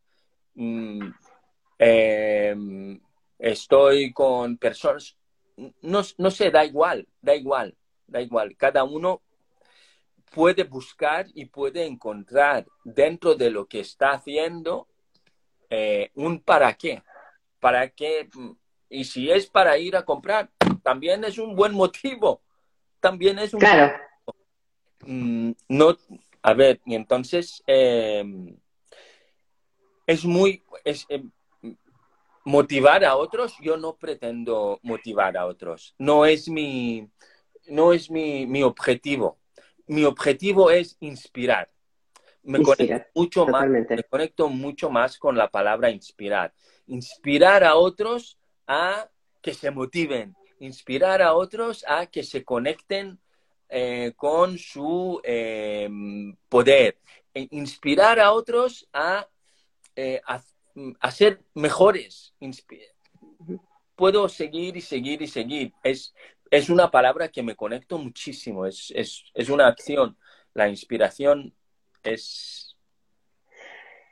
Mm, 0.55 1.12
em, 1.77 2.99
estoy 3.38 4.13
con 4.13 4.57
personas, 4.57 5.17
no, 5.81 6.01
no, 6.17 6.31
sé, 6.31 6.51
da 6.51 6.65
igual, 6.65 7.07
da 7.21 7.35
igual, 7.35 7.75
da 8.07 8.21
igual. 8.21 8.55
Cada 8.57 8.83
uno 8.83 9.21
puede 10.33 10.63
buscar 10.63 11.27
y 11.33 11.45
puede 11.45 11.85
encontrar 11.85 12.65
dentro 12.83 13.35
de 13.35 13.49
lo 13.49 13.67
que 13.67 13.81
está 13.81 14.12
haciendo 14.12 14.88
eh, 15.69 16.12
un 16.15 16.39
para 16.39 16.73
qué. 16.73 17.03
Para 17.60 17.89
qué, 17.89 18.29
y 18.89 19.03
si 19.03 19.29
es 19.29 19.47
para 19.47 19.77
ir 19.77 19.95
a 19.95 20.05
comprar, 20.05 20.49
también 20.84 21.23
es 21.23 21.38
un 21.38 21.55
buen 21.55 21.73
motivo. 21.73 22.41
También 22.99 23.39
es 23.39 23.53
un 23.53 23.60
claro. 23.60 23.93
Mm, 25.05 25.51
no, 25.69 25.97
a 26.41 26.53
ver, 26.53 26.82
y 26.86 26.95
entonces 26.95 27.63
eh, 27.67 28.23
es 30.05 30.25
muy 30.25 30.63
es, 30.84 31.05
eh, 31.10 31.23
motivar 32.43 33.05
a 33.05 33.15
otros. 33.15 33.55
Yo 33.62 33.77
no 33.77 33.95
pretendo 33.95 34.79
motivar 34.82 35.38
a 35.38 35.45
otros. 35.45 35.95
No 35.97 36.25
es 36.25 36.49
mi 36.49 37.10
no 37.67 37.93
es 37.93 38.10
mi, 38.10 38.47
mi 38.47 38.63
objetivo. 38.63 39.38
Mi 39.88 40.03
objetivo 40.03 40.71
es 40.71 40.97
inspirar. 40.99 41.69
Me 42.43 42.62
conecto 42.62 43.10
mucho 43.15 43.45
más, 43.45 43.67
me 43.67 44.04
conecto 44.04 44.49
mucho 44.49 44.89
más 44.89 45.17
con 45.17 45.38
la 45.38 45.49
palabra 45.49 45.89
inspirar. 45.89 46.54
Inspirar 46.88 47.63
a 47.63 47.75
otros 47.75 48.39
a 48.65 49.10
que 49.41 49.54
se 49.54 49.71
motiven, 49.71 50.36
inspirar 50.60 51.21
a 51.21 51.34
otros 51.34 51.86
a 51.88 52.06
que 52.06 52.23
se 52.23 52.43
conecten 52.43 53.19
eh, 53.69 54.13
con 54.15 54.58
su 54.58 55.21
em, 55.23 56.36
poder, 56.47 56.97
e 57.34 57.47
inspirar 57.52 58.19
a 58.19 58.32
otros 58.32 58.88
a, 58.93 59.28
eh, 59.95 60.21
ser 61.12 61.43
mejores. 61.54 62.34
Puedo 63.95 64.30
seguir 64.30 64.78
y 64.78 64.82
seguir 64.82 65.21
y 65.21 65.28
seguir. 65.28 65.73
Es, 65.84 66.13
es 66.49 66.69
una 66.69 66.89
palabra 66.89 67.28
que 67.28 67.43
me 67.43 67.56
conecto 67.56 67.97
muchísimo, 67.97 68.65
es, 68.65 68.91
es 68.95 69.49
una 69.49 69.67
acción. 69.67 70.17
La 70.54 70.67
inspiración 70.67 71.54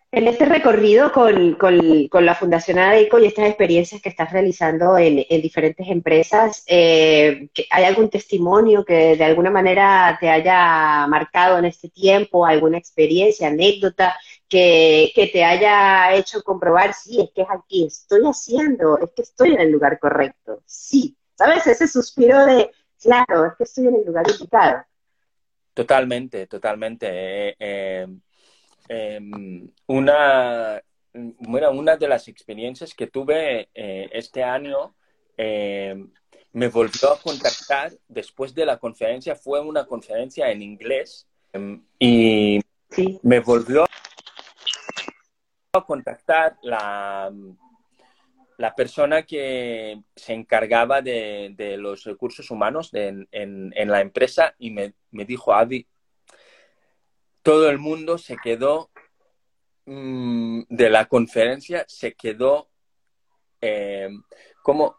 en 0.10 0.28
este 0.28 0.46
recorrido 0.46 1.12
con, 1.12 1.58
la 2.26 2.36
Fundación 2.36 2.80
ADECO 2.80 3.20
y 3.20 3.26
estas 3.26 3.48
experiencias 3.48 4.02
que 4.02 4.10
estás 4.10 4.32
realizando 4.32 4.98
en, 4.98 5.18
diferentes 5.42 5.86
empresas, 5.90 6.64
eh, 6.66 7.50
¿hay 7.70 7.84
algún 7.84 8.10
testimonio 8.10 8.86
que 8.86 9.18
de 9.18 9.24
alguna 9.24 9.52
manera 9.52 10.18
te 10.20 10.30
haya 10.30 11.06
marcado 11.08 11.60
en 11.60 11.66
este 11.66 11.90
tiempo, 11.90 12.46
alguna 12.46 12.78
experiencia, 12.78 13.50
anécdota 13.50 14.16
que, 14.48 15.12
que 15.14 15.28
te 15.28 15.44
haya 15.44 16.14
hecho 16.14 16.42
comprobar, 16.42 16.94
sí, 16.94 17.20
es 17.22 17.30
que 17.36 17.42
es 17.42 17.50
aquí, 17.50 17.86
estoy 17.86 18.22
haciendo, 18.24 18.98
es 19.00 19.12
que 19.12 19.24
estoy 19.24 19.54
en 19.54 19.60
el 19.60 19.72
lugar 19.72 20.00
correcto, 20.00 20.62
sí, 20.66 21.18
¿sabes? 21.36 21.68
Ese 21.68 21.88
suspiro 21.88 22.46
de, 22.46 22.72
claro, 23.02 23.48
es 23.48 23.54
que 23.58 23.64
estoy 23.66 23.88
en 23.88 23.96
el 23.96 24.06
lugar 24.06 24.26
indicado. 24.30 24.86
Totalmente, 25.78 26.48
totalmente. 26.48 27.08
Eh, 27.10 27.56
eh 27.60 28.08
Em, 28.90 29.70
una, 29.88 30.82
bueno, 31.14 31.72
una 31.72 31.98
de 31.98 32.08
las 32.08 32.28
experiencias 32.28 32.94
que 32.94 33.08
tuve 33.08 33.70
eh, 33.74 34.10
este 34.14 34.44
año 34.44 34.96
me 35.38 36.68
volvió 36.70 37.12
a 37.12 37.22
contactar 37.22 37.92
después 38.08 38.56
de 38.56 38.66
la 38.66 38.78
conferencia, 38.80 39.36
fue 39.36 39.60
una 39.62 39.86
conferencia 39.86 40.50
en 40.50 40.64
inglés 40.64 41.28
em, 41.54 41.84
y 42.00 42.60
me 43.22 43.40
volvió 43.42 43.86
a 45.74 45.86
contactar 45.86 46.58
la, 46.64 47.32
la 48.58 48.74
persona 48.74 49.24
que 49.24 50.02
se 50.16 50.34
encargaba 50.34 51.02
de, 51.04 51.76
los 51.78 52.04
recursos 52.06 52.50
humanos 52.50 52.90
en, 52.94 53.28
en, 53.32 53.92
la 53.92 54.02
empresa 54.02 54.56
y 54.58 54.72
me, 54.72 54.94
me 55.18 55.26
dijo, 55.26 55.54
Avi, 55.54 55.88
todo 57.42 57.70
el 57.70 57.80
mundo 57.80 58.18
se 58.20 58.38
quedó 58.38 58.92
mm, 59.86 60.62
de 60.70 60.90
la 60.90 61.06
conferencia, 61.06 61.86
se 61.88 62.14
quedó 62.14 62.70
eh, 63.60 64.10
como 64.62 64.96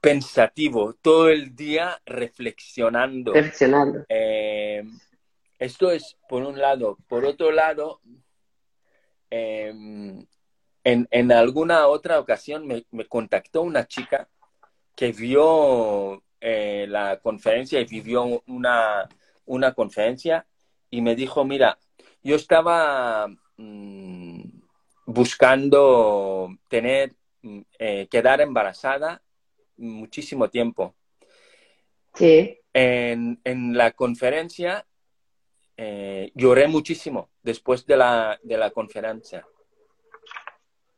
pensativo, 0.00 0.94
todo 1.00 1.28
el 1.28 1.54
día 1.54 2.02
reflexionando. 2.04 3.32
reflexionando. 3.32 4.04
Eh, 4.08 4.82
esto 5.58 5.92
es 5.92 6.16
por 6.28 6.42
un 6.42 6.60
lado. 6.60 6.98
Por 7.06 7.24
otro 7.24 7.52
lado, 7.52 8.00
em, 9.30 10.26
en, 10.82 11.32
alguna 11.32 11.86
otra 11.86 12.18
ocasión 12.18 12.66
me, 12.66 12.84
contactó 13.06 13.62
una 13.62 13.86
chica 13.86 14.28
que 14.96 15.12
vio 15.12 16.24
eh, 16.40 16.86
la 16.88 17.20
conferencia 17.20 17.80
y 17.80 17.84
vivió 17.84 18.42
una, 18.48 19.08
una 19.46 19.74
conferencia 19.74 20.46
y 20.90 21.00
me 21.00 21.14
dijo, 21.14 21.44
mira, 21.44 21.78
yo 22.22 22.36
estaba 22.36 23.26
mm, 23.56 24.42
buscando 25.06 26.50
tener, 26.68 27.14
mm, 27.42 27.60
eh, 27.78 28.08
quedar 28.10 28.40
embarazada 28.40 29.22
muchísimo 29.76 30.48
tiempo. 30.48 30.94
Sí. 32.14 32.58
En, 32.74 33.38
la 33.76 33.90
conferencia 33.92 34.86
eh, 35.76 36.30
lloré 36.34 36.68
muchísimo 36.68 37.30
después 37.42 37.86
de 37.86 37.96
la, 37.96 38.38
de 38.42 38.56
la 38.56 38.70
conferencia. 38.70 39.46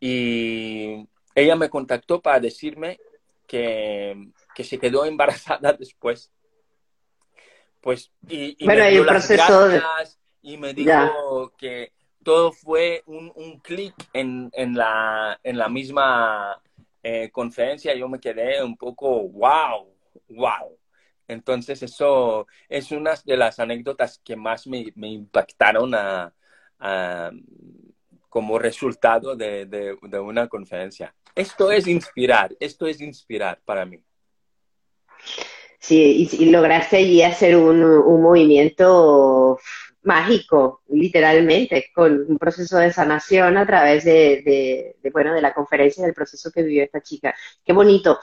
Y 0.01 1.09
ella 1.35 1.57
me 1.57 1.71
contactó 1.71 2.21
para 2.21 2.41
decirme 2.41 2.99
que, 3.47 4.33
se 4.63 4.79
quedó 4.79 5.05
embarazada 5.07 5.73
después. 5.73 6.31
Pues, 7.85 8.11
y, 8.27 8.65
bueno, 8.65 8.83
me 8.83 8.91
dio 8.93 9.05
proceso 9.05 9.69
y 10.41 10.57
me 10.57 10.73
dijo 10.73 11.53
que 11.59 11.93
todo 12.23 12.51
fue 12.51 13.03
un, 13.05 13.31
un 13.35 13.61
clic 13.61 13.95
en, 14.15 14.49
en, 14.55 14.75
la, 14.75 15.39
en 15.43 15.59
la 15.59 15.69
misma 15.69 16.63
eh, 17.03 17.29
conferencia. 17.31 17.95
Yo 17.95 18.09
me 18.09 18.19
quedé 18.19 18.65
un 18.65 18.79
poco, 18.79 19.29
wow, 19.29 19.95
wow. 20.31 20.79
Entonces, 21.29 21.83
eso 21.83 22.47
es 22.71 22.91
una 22.91 23.17
de 23.23 23.37
las 23.37 23.59
anécdotas 23.59 24.19
que 24.25 24.35
más 24.35 24.67
me, 24.67 24.87
me 24.95 25.09
impactaron 25.09 25.95
a, 25.95 26.33
como 28.31 28.59
resultado 28.59 29.37
de, 29.37 29.67
de, 29.67 30.19
una 30.21 30.49
conferencia. 30.49 31.15
Esto 31.35 31.71
es 31.71 31.87
inspirar, 31.87 32.57
esto 32.61 32.87
es 32.87 33.03
inspirar 33.03 33.61
para 33.63 33.85
mí. 33.85 34.03
Sí, 35.85 36.29
y, 36.33 36.47
lograste 36.47 36.97
allí 36.97 37.23
hacer 37.23 37.57
un, 37.57 37.85
un, 37.85 38.23
movimiento 38.23 39.59
mágico, 40.03 40.81
literalmente, 40.89 41.91
con 41.95 42.25
un 42.27 42.39
proceso 42.39 42.79
de 42.79 42.91
sanación 42.91 43.59
a 43.59 43.67
través 43.67 44.03
de, 44.05 44.95
de, 45.03 45.11
bueno, 45.11 45.35
de 45.35 45.43
la 45.43 45.53
conferencia, 45.53 46.03
del 46.03 46.15
proceso 46.15 46.51
que 46.51 46.63
vivió 46.63 46.85
esta 46.85 47.03
chica. 47.03 47.35
Qué 47.63 47.75
bonito 47.75 48.19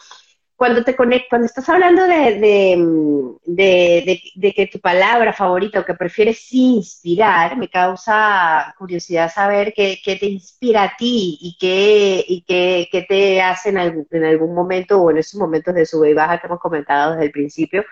cuando 0.62 0.84
te 0.84 0.96
conectas, 0.96 1.28
cuando 1.28 1.48
estás 1.48 1.68
hablando 1.70 2.04
de, 2.04 3.36
de, 3.48 4.54
que 4.54 4.68
tu 4.68 4.80
palabra 4.80 5.34
favorita 5.34 5.80
o 5.80 5.86
que 5.86 5.96
prefieres 5.96 6.54
inspirar, 6.54 7.58
me 7.58 7.68
causa 7.68 8.72
curiosidad 8.78 9.34
saber 9.34 9.74
qué, 9.74 10.00
te 10.06 10.28
inspira 10.28 10.84
a 10.84 10.96
ti 10.96 11.40
y 11.42 11.58
qué, 11.60 12.24
y 12.28 12.44
qué, 12.44 13.06
te 13.10 13.42
hace 13.42 13.70
en 13.70 13.80
algún, 13.80 14.08
en 14.12 14.24
algún 14.24 14.54
momento 14.54 15.02
o 15.02 15.10
en 15.10 15.18
esos 15.18 15.40
momentos 15.40 15.74
de 15.74 15.84
sube 15.84 16.12
y 16.12 16.14
baja 16.14 16.40
que 16.40 16.46
hemos 16.46 16.60
comentado 16.60 17.14
desde 17.14 17.26
el 17.26 17.32
principio, 17.32 17.84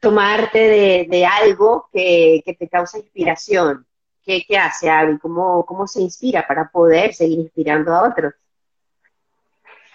tomarte 0.00 1.08
de, 1.10 1.26
algo 1.26 1.88
que, 1.92 2.40
te 2.56 2.68
causa 2.68 2.98
inspiración. 2.98 3.84
¿Qué, 4.24 4.44
qué 4.46 4.56
hace 4.56 4.88
algo? 4.88 5.18
¿Cómo, 5.20 5.66
¿Cómo 5.66 5.88
se 5.88 6.02
inspira 6.02 6.46
para 6.46 6.70
poder 6.70 7.14
seguir 7.14 7.40
inspirando 7.40 7.92
a 7.92 8.08
otros? 8.08 8.32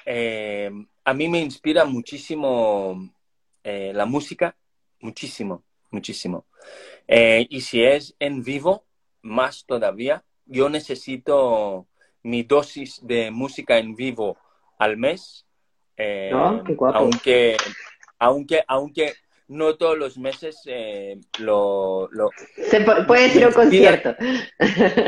Eh, 0.06 0.70
a 1.04 1.14
mí 1.14 1.28
me 1.28 1.40
inspira 1.40 1.86
muchísimo 1.86 3.10
eh, 3.64 3.92
la 3.94 4.06
música, 4.06 4.56
muchísimo, 5.00 5.64
muchísimo. 5.90 6.46
Eh, 7.08 7.48
y 7.50 7.62
si 7.62 7.84
es 7.84 8.16
en 8.20 8.44
vivo, 8.44 8.86
más 9.22 9.66
todavía. 9.66 10.24
Yo 10.46 10.70
necesito 10.70 11.88
mi 12.24 12.44
dosis 12.44 13.00
de 13.04 13.32
música 13.32 13.78
en 13.78 13.96
vivo 13.96 14.38
al 14.78 14.98
mes. 14.98 15.46
Eh, 15.98 16.32
aunque, 16.34 17.58
aunque, 18.20 18.64
aunque 18.68 19.14
no 19.48 19.76
todos 19.76 19.98
los 19.98 20.18
meses 20.18 20.62
lo, 21.40 22.10
Se 22.56 22.82
puede 22.82 23.24
decir 23.24 23.48
un 23.48 23.54
concierto. 23.54 24.16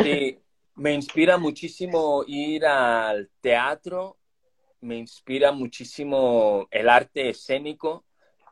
Sí, 0.04 0.38
me 0.76 0.94
inspira 0.94 1.38
muchísimo 1.38 2.24
ir 2.28 2.66
al 2.66 3.30
teatro 3.42 4.18
me 4.84 4.98
inspira 4.98 5.52
muchísimo 5.52 6.68
el 6.70 6.90
arte 6.90 7.30
escénico, 7.30 8.04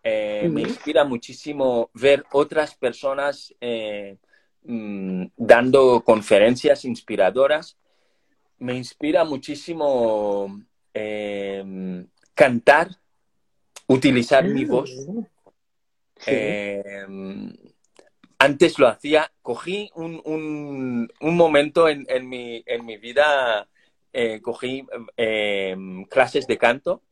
eh, 0.02 0.50
me 0.50 0.62
inspira 0.62 1.04
muchísimo 1.04 1.92
ver 1.94 2.24
otras 2.32 2.74
personas 2.74 3.54
eh, 3.62 4.18
mm, 4.64 5.26
dando 5.36 6.02
conferencias 6.04 6.86
inspiradoras, 6.86 7.78
me 8.58 8.76
inspira 8.76 9.26
muchísimo 9.26 10.64
eh, 10.94 12.06
cantar, 12.34 12.90
utilizar 13.88 14.46
mi 14.46 14.66
voz. 14.66 14.90
antes 18.40 18.80
lo 18.80 18.88
hacía, 18.88 19.32
cogí 19.42 19.92
un, 19.96 21.10
momento 21.20 21.90
en, 21.90 22.30
mi, 22.30 22.64
en 22.66 22.86
mi 22.86 22.98
vida 22.98 23.68
eh, 24.14 24.42
cogí 24.42 24.86
eh, 25.18 25.76
clases 26.10 26.48
de 26.48 26.58
canto. 26.58 27.04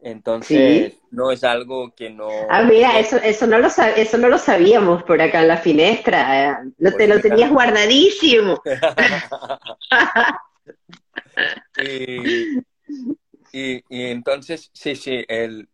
Entonces, 0.00 0.94
no 1.10 1.30
es 1.30 1.44
algo 1.44 1.94
que 1.94 2.10
no... 2.10 2.28
Ah, 2.50 2.62
mira, 2.62 2.98
eso, 2.98 3.16
eso, 3.16 3.46
no 3.46 3.58
lo 3.58 3.68
eso 3.68 4.18
no 4.18 4.28
lo 4.28 4.36
sabíamos 4.36 5.02
por 5.04 5.22
acá 5.22 5.40
en 5.40 5.48
la 5.48 5.56
finestra. 5.56 6.50
Eh. 6.50 6.56
Lo, 6.76 6.92
te 6.92 7.08
lo 7.08 7.22
tenías 7.22 7.50
guardadísimo. 7.50 8.60
y, 13.52 13.82
entonces, 13.88 14.70
sí, 14.74 14.94
sí, 14.94 15.24
el, 15.26 15.70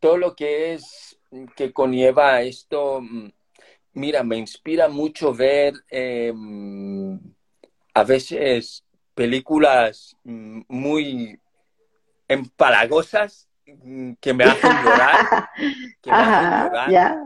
todo 0.00 0.16
lo 0.16 0.34
que 0.34 0.72
es, 0.72 1.18
que 1.56 1.74
conlleva 1.74 2.40
esto, 2.40 3.02
mm, 3.02 3.28
mira, 3.92 4.22
me 4.22 4.38
inspira 4.38 4.88
mucho 4.88 5.34
ver 5.34 5.74
em, 5.90 7.20
a 7.92 8.02
veces 8.02 8.85
películas 9.16 10.16
mm, 10.22 10.60
muy 10.68 11.40
empalagosas 12.28 13.48
mm, 13.66 14.12
que 14.20 14.32
me 14.32 14.44
hacen 14.44 14.72
llorar. 14.84 15.48
Que 16.02 16.10
me 16.10 16.16
hacen 16.16 16.68
llorar. 16.68 17.16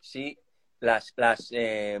Sí, 0.00 0.36
las, 0.80 1.12
las 1.16 1.48
eh, 1.52 2.00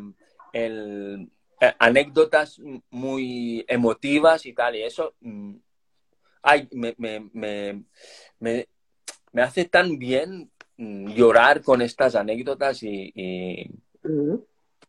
el, 0.52 1.30
eh, 1.60 1.74
anécdotas 1.78 2.60
muy 2.90 3.64
emotivas 3.68 4.46
y 4.46 4.52
tal, 4.52 4.76
y 4.76 4.82
eso 4.82 5.14
mm, 5.20 5.54
ay, 6.44 6.68
me, 6.72 6.94
me, 6.98 7.28
me, 7.32 7.84
me, 8.38 9.42
hace 9.42 9.64
tan 9.64 9.98
bien 9.98 10.50
llorar 10.76 11.62
con 11.62 11.80
estas 11.82 12.14
anécdotas 12.14 12.82
y, 12.82 13.12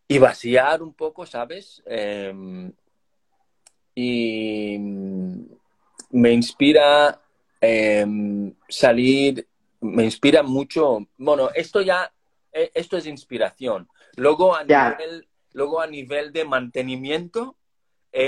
y, 0.07 0.19
vaciar 0.19 0.83
un 0.83 0.93
poco, 0.93 1.25
¿sabes? 1.25 1.81
Em, 1.85 2.71
y 3.95 4.77
me 6.11 6.31
inspira 6.31 7.21
em, 7.61 8.53
salir, 8.67 9.47
me 9.79 10.03
inspira 10.03 10.43
mucho, 10.43 11.07
bueno, 11.17 11.49
esto 11.55 11.81
ya, 11.81 12.11
e, 12.51 12.71
esto 12.73 12.97
es 12.97 13.07
inspiración. 13.07 13.87
Luego 14.17 14.55
a, 14.55 14.63
nivel, 14.63 15.27
luego 15.53 15.81
a 15.81 15.87
nivel 15.87 16.31
de 16.33 16.45
mantenimiento, 16.45 17.55
eh, 18.11 18.27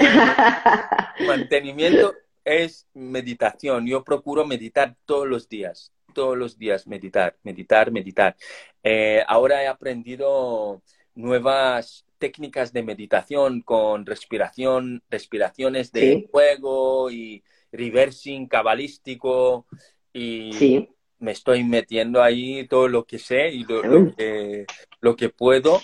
mantenimiento 1.27 2.13
es 2.43 2.87
meditación. 2.93 3.85
Yo 3.85 4.03
procuro 4.03 4.45
meditar 4.45 4.95
todos 5.05 5.27
los 5.27 5.47
días, 5.49 5.91
todos 6.13 6.37
los 6.37 6.57
días 6.57 6.87
meditar, 6.87 7.37
meditar, 7.43 7.91
meditar. 7.91 8.35
Eh, 8.83 9.23
ahora 9.27 9.63
he 9.63 9.67
aprendido 9.67 10.81
nuevas 11.13 12.06
técnicas 12.17 12.73
de 12.73 12.83
meditación 12.83 13.61
con 13.61 14.05
respiración, 14.05 15.03
respiraciones 15.09 15.91
de 15.91 16.27
fuego 16.31 17.11
y 17.11 17.43
reversing 17.71 18.47
cabalístico 18.47 19.65
y 20.13 20.87
me 21.19 21.31
estoy 21.31 21.63
metiendo 21.63 22.21
ahí 22.21 22.67
todo 22.67 22.87
lo 22.87 23.05
que 23.05 23.19
sé 23.19 23.49
y 23.49 23.63
lo, 23.63 24.15
que, 24.15 24.65
lo 25.01 25.15
que 25.15 25.29
puedo 25.29 25.81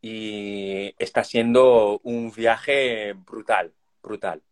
y 0.00 0.94
está 0.98 1.24
siendo 1.24 2.00
un 2.02 2.30
viaje 2.30 3.14
brutal, 3.14 3.72
brutal. 4.02 4.42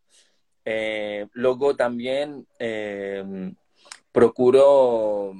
Eh, 0.64 1.26
luego 1.32 1.76
también 1.76 2.46
em, 2.58 3.54
procuro 4.10 5.34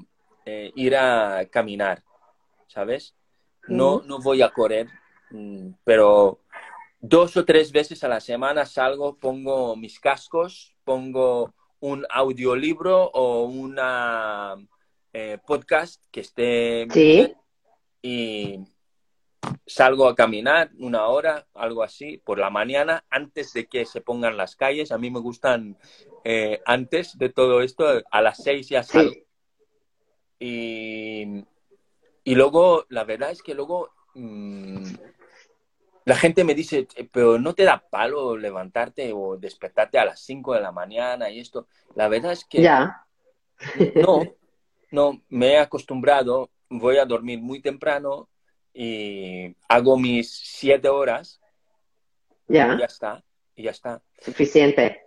eh, 0.45 0.71
ir 0.77 0.97
a 0.97 1.47
caminar, 1.51 2.03
¿sabes? 2.69 3.15
No, 3.67 4.03
no 4.05 4.21
voy 4.21 4.43
a 4.43 4.51
correr, 4.51 4.89
pero 5.85 6.41
dos 7.01 7.37
o 7.37 7.45
tres 7.45 7.73
veces 7.73 8.03
a 8.05 8.09
la 8.09 8.21
semana 8.21 8.65
salgo, 8.65 9.17
pongo 9.17 9.77
mis 9.77 10.01
cascos, 10.01 10.75
pongo 10.85 11.55
un 11.81 12.07
audiolibro 12.09 13.11
o 13.13 13.45
una 13.45 14.57
eh, 15.13 15.39
podcast 15.47 16.03
que 16.11 16.21
esté 16.21 16.87
¿Sí? 16.91 17.35
y 18.01 18.59
salgo 19.67 20.09
a 20.09 20.15
caminar 20.15 20.71
una 20.79 21.07
hora, 21.07 21.47
algo 21.55 21.83
así, 21.83 22.17
por 22.19 22.39
la 22.39 22.49
mañana, 22.51 23.05
antes 23.11 23.53
de 23.53 23.67
que 23.67 23.85
se 23.85 24.01
pongan 24.01 24.37
las 24.37 24.57
calles. 24.57 24.93
A 24.93 24.99
mí 24.99 25.11
me 25.11 25.21
gustan 25.21 25.77
eh, 26.25 26.61
antes 26.65 27.19
de 27.19 27.29
todo 27.29 27.61
esto, 27.61 28.03
a 28.11 28.23
las 28.23 28.43
seis 28.43 28.69
ya 28.69 28.83
salgo. 28.83 29.15
Y, 30.39 31.45
y, 32.25 32.35
luego, 32.35 32.87
la 32.89 33.05
verdad 33.05 33.31
es 33.31 33.43
que 33.43 33.55
luego 33.55 33.91
mmm, 34.15 34.85
la 36.05 36.17
gente 36.17 36.45
me 36.45 36.55
dice, 36.55 36.87
pero 37.11 37.39
no 37.39 37.55
te 37.55 37.65
da 37.65 37.79
palo 37.79 38.37
levantarte 38.37 39.13
o 39.15 39.37
despertarte 39.37 39.99
a 39.99 40.05
las 40.05 40.21
5 40.21 40.55
de 40.55 40.61
la 40.61 40.71
mañana 40.71 41.31
y 41.31 41.41
esto. 41.41 41.67
La 41.95 42.09
verdad 42.09 42.33
es 42.33 42.45
que 42.45 42.63
ya. 42.63 43.07
no, 43.95 44.23
no, 44.91 45.23
me 45.31 45.53
he 45.53 45.59
acostumbrado, 45.59 46.51
voy 46.69 46.99
a 46.99 47.07
dormir 47.07 47.41
muy 47.41 47.61
temprano 47.61 48.29
y 48.75 49.57
hago 49.69 49.99
mis 49.99 50.31
siete 50.31 50.89
horas. 50.89 51.41
Ya. 52.49 52.75
Y 52.75 52.81
ya 52.81 52.87
está, 52.87 53.25
y 53.55 53.63
ya 53.63 53.71
está. 53.71 54.03
Suficiente. 54.21 55.03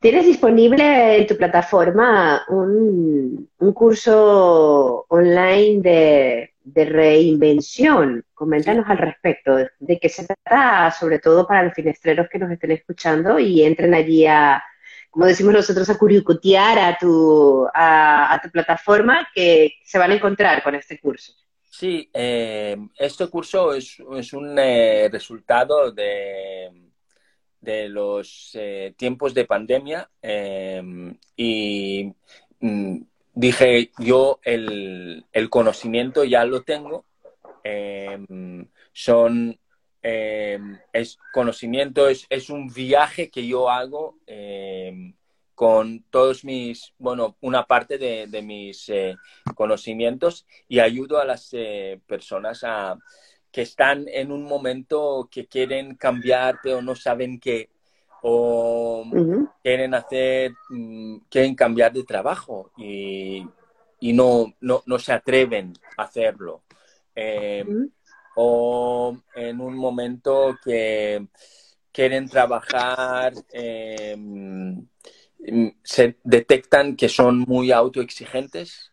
¿Tienes 0.00 0.24
disponible 0.24 1.18
en 1.18 1.26
tu 1.26 1.36
plataforma 1.36 2.44
un, 2.48 3.50
un 3.58 3.72
curso 3.72 5.04
online 5.08 5.80
de, 5.82 6.51
de, 6.64 6.84
reinvención? 6.84 8.24
Coméntanos 8.34 8.84
al 8.88 8.98
respecto, 8.98 9.56
de 9.78 9.98
qué 9.98 10.08
se 10.08 10.26
trata, 10.26 10.90
sobre 10.90 11.18
todo 11.18 11.46
para 11.46 11.64
los 11.64 11.74
finestreros 11.74 12.28
que 12.28 12.38
nos 12.38 12.50
estén 12.50 12.72
escuchando 12.72 13.38
y 13.38 13.62
entren 13.62 13.94
allí 13.94 14.26
a, 14.26 14.62
como 15.10 15.26
decimos 15.26 15.52
nosotros, 15.52 15.88
a 15.90 15.98
curicutear 15.98 16.78
a 16.78 16.98
tu, 16.98 17.66
a, 17.74 18.40
tu 18.42 18.50
plataforma 18.50 19.28
que 19.34 19.74
se 19.84 19.98
van 19.98 20.10
a 20.10 20.14
encontrar 20.14 20.62
con 20.62 20.74
este 20.74 20.98
curso. 20.98 21.34
Sí, 21.70 22.08
eh, 22.12 22.76
este 22.96 23.28
curso 23.28 23.74
es, 23.74 23.96
es 24.16 24.32
un 24.32 24.58
eh, 24.58 25.08
resultado 25.10 25.90
de 25.90 26.70
de 27.62 27.88
los 27.88 28.50
eh, 28.54 28.92
tiempos 28.96 29.32
de 29.32 29.46
pandemia 29.46 30.10
y 31.36 32.12
mm, 32.60 32.96
dije 33.34 33.90
yo 33.98 34.40
el, 34.42 35.24
el, 35.32 35.50
conocimiento 35.50 36.24
ya 36.24 36.44
lo 36.44 36.62
tengo 36.62 37.04
eh, 37.64 38.18
son 38.92 39.58
es 40.02 41.18
conocimiento 41.32 42.08
es, 42.08 42.26
es, 42.28 42.50
un 42.50 42.66
viaje 42.66 43.30
que 43.30 43.46
yo 43.46 43.70
hago 43.70 44.18
con 45.54 46.02
todos 46.10 46.44
mis 46.44 46.92
bueno 46.98 47.36
una 47.40 47.66
parte 47.66 47.98
de, 47.98 48.26
de 48.26 48.42
mis 48.42 48.90
conocimientos 49.54 50.44
y 50.66 50.80
ayudo 50.80 51.20
a 51.20 51.24
las 51.24 51.54
personas 52.06 52.64
a 52.64 52.98
que 53.52 53.62
están 53.62 54.06
en 54.08 54.32
un 54.32 54.44
momento 54.44 55.28
que 55.30 55.46
quieren 55.46 55.94
cambiar, 55.94 56.58
pero 56.62 56.80
no 56.80 56.96
saben 56.96 57.38
qué, 57.38 57.68
o 58.22 59.04
quieren 59.62 59.94
hacer, 59.94 60.52
mm, 60.70 61.16
quieren 61.28 61.54
cambiar 61.54 61.92
de 61.92 62.04
trabajo 62.04 62.70
y, 62.76 63.46
y 64.00 64.12
no, 64.12 64.54
no, 64.60 64.82
no, 64.86 64.98
se 64.98 65.12
atreven 65.12 65.72
a 65.96 66.04
hacerlo. 66.04 66.62
Eh, 67.14 67.64
o 68.36 69.16
en 69.34 69.60
un 69.60 69.76
momento 69.76 70.56
que 70.64 71.26
quieren 71.92 72.28
trabajar, 72.28 73.34
eh, 73.52 74.16
se 75.82 76.16
detectan 76.22 76.96
que 76.96 77.08
son 77.08 77.40
muy 77.40 77.72
autoexigentes. 77.72 78.92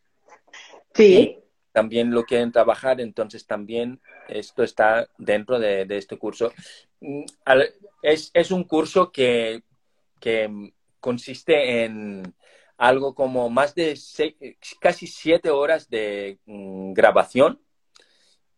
Sí 0.94 1.40
también 1.72 2.12
lo 2.12 2.24
quieren 2.26 2.52
trabajar, 2.52 3.00
entonces 3.02 3.46
también 3.46 4.02
esto 4.28 4.64
está 4.64 5.10
dentro 5.18 5.60
de, 5.60 5.86
este 5.90 6.18
curso. 6.18 6.52
Mm, 7.02 7.24
es, 8.02 8.32
es, 8.34 8.52
un 8.52 8.64
curso 8.64 9.12
que, 9.12 9.64
que 10.20 10.72
consiste 11.00 11.84
en 11.84 12.36
algo 12.78 13.14
como 13.14 13.50
más 13.50 13.76
de 13.76 14.00
casi 14.80 15.06
siete 15.08 15.50
horas 15.50 15.90
de 15.90 16.40
mm, 16.46 16.94
grabación 16.94 17.62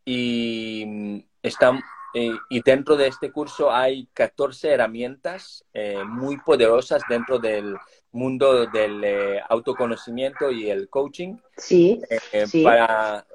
y, 0.05 0.84
mm, 0.86 1.20
está, 1.41 1.80
eh, 2.14 2.32
y 2.49 2.62
dentro 2.62 2.95
de 2.95 3.07
este 3.07 3.32
curso 3.32 3.72
hay 3.72 4.07
14 4.14 4.70
herramientas 4.70 5.66
eh, 5.74 6.03
muy 6.05 6.38
poderosas 6.38 7.01
dentro 7.09 7.39
del, 7.39 7.76
mundo 8.12 8.66
del 8.66 9.03
eh, 9.03 9.41
autoconocimiento 9.49 10.51
y 10.51 10.70
el 10.70 10.89
coaching. 10.89 11.38
Sí, 11.57 12.01
eh, 12.09 12.45
sí. 12.47 12.64
Para, 12.64 13.26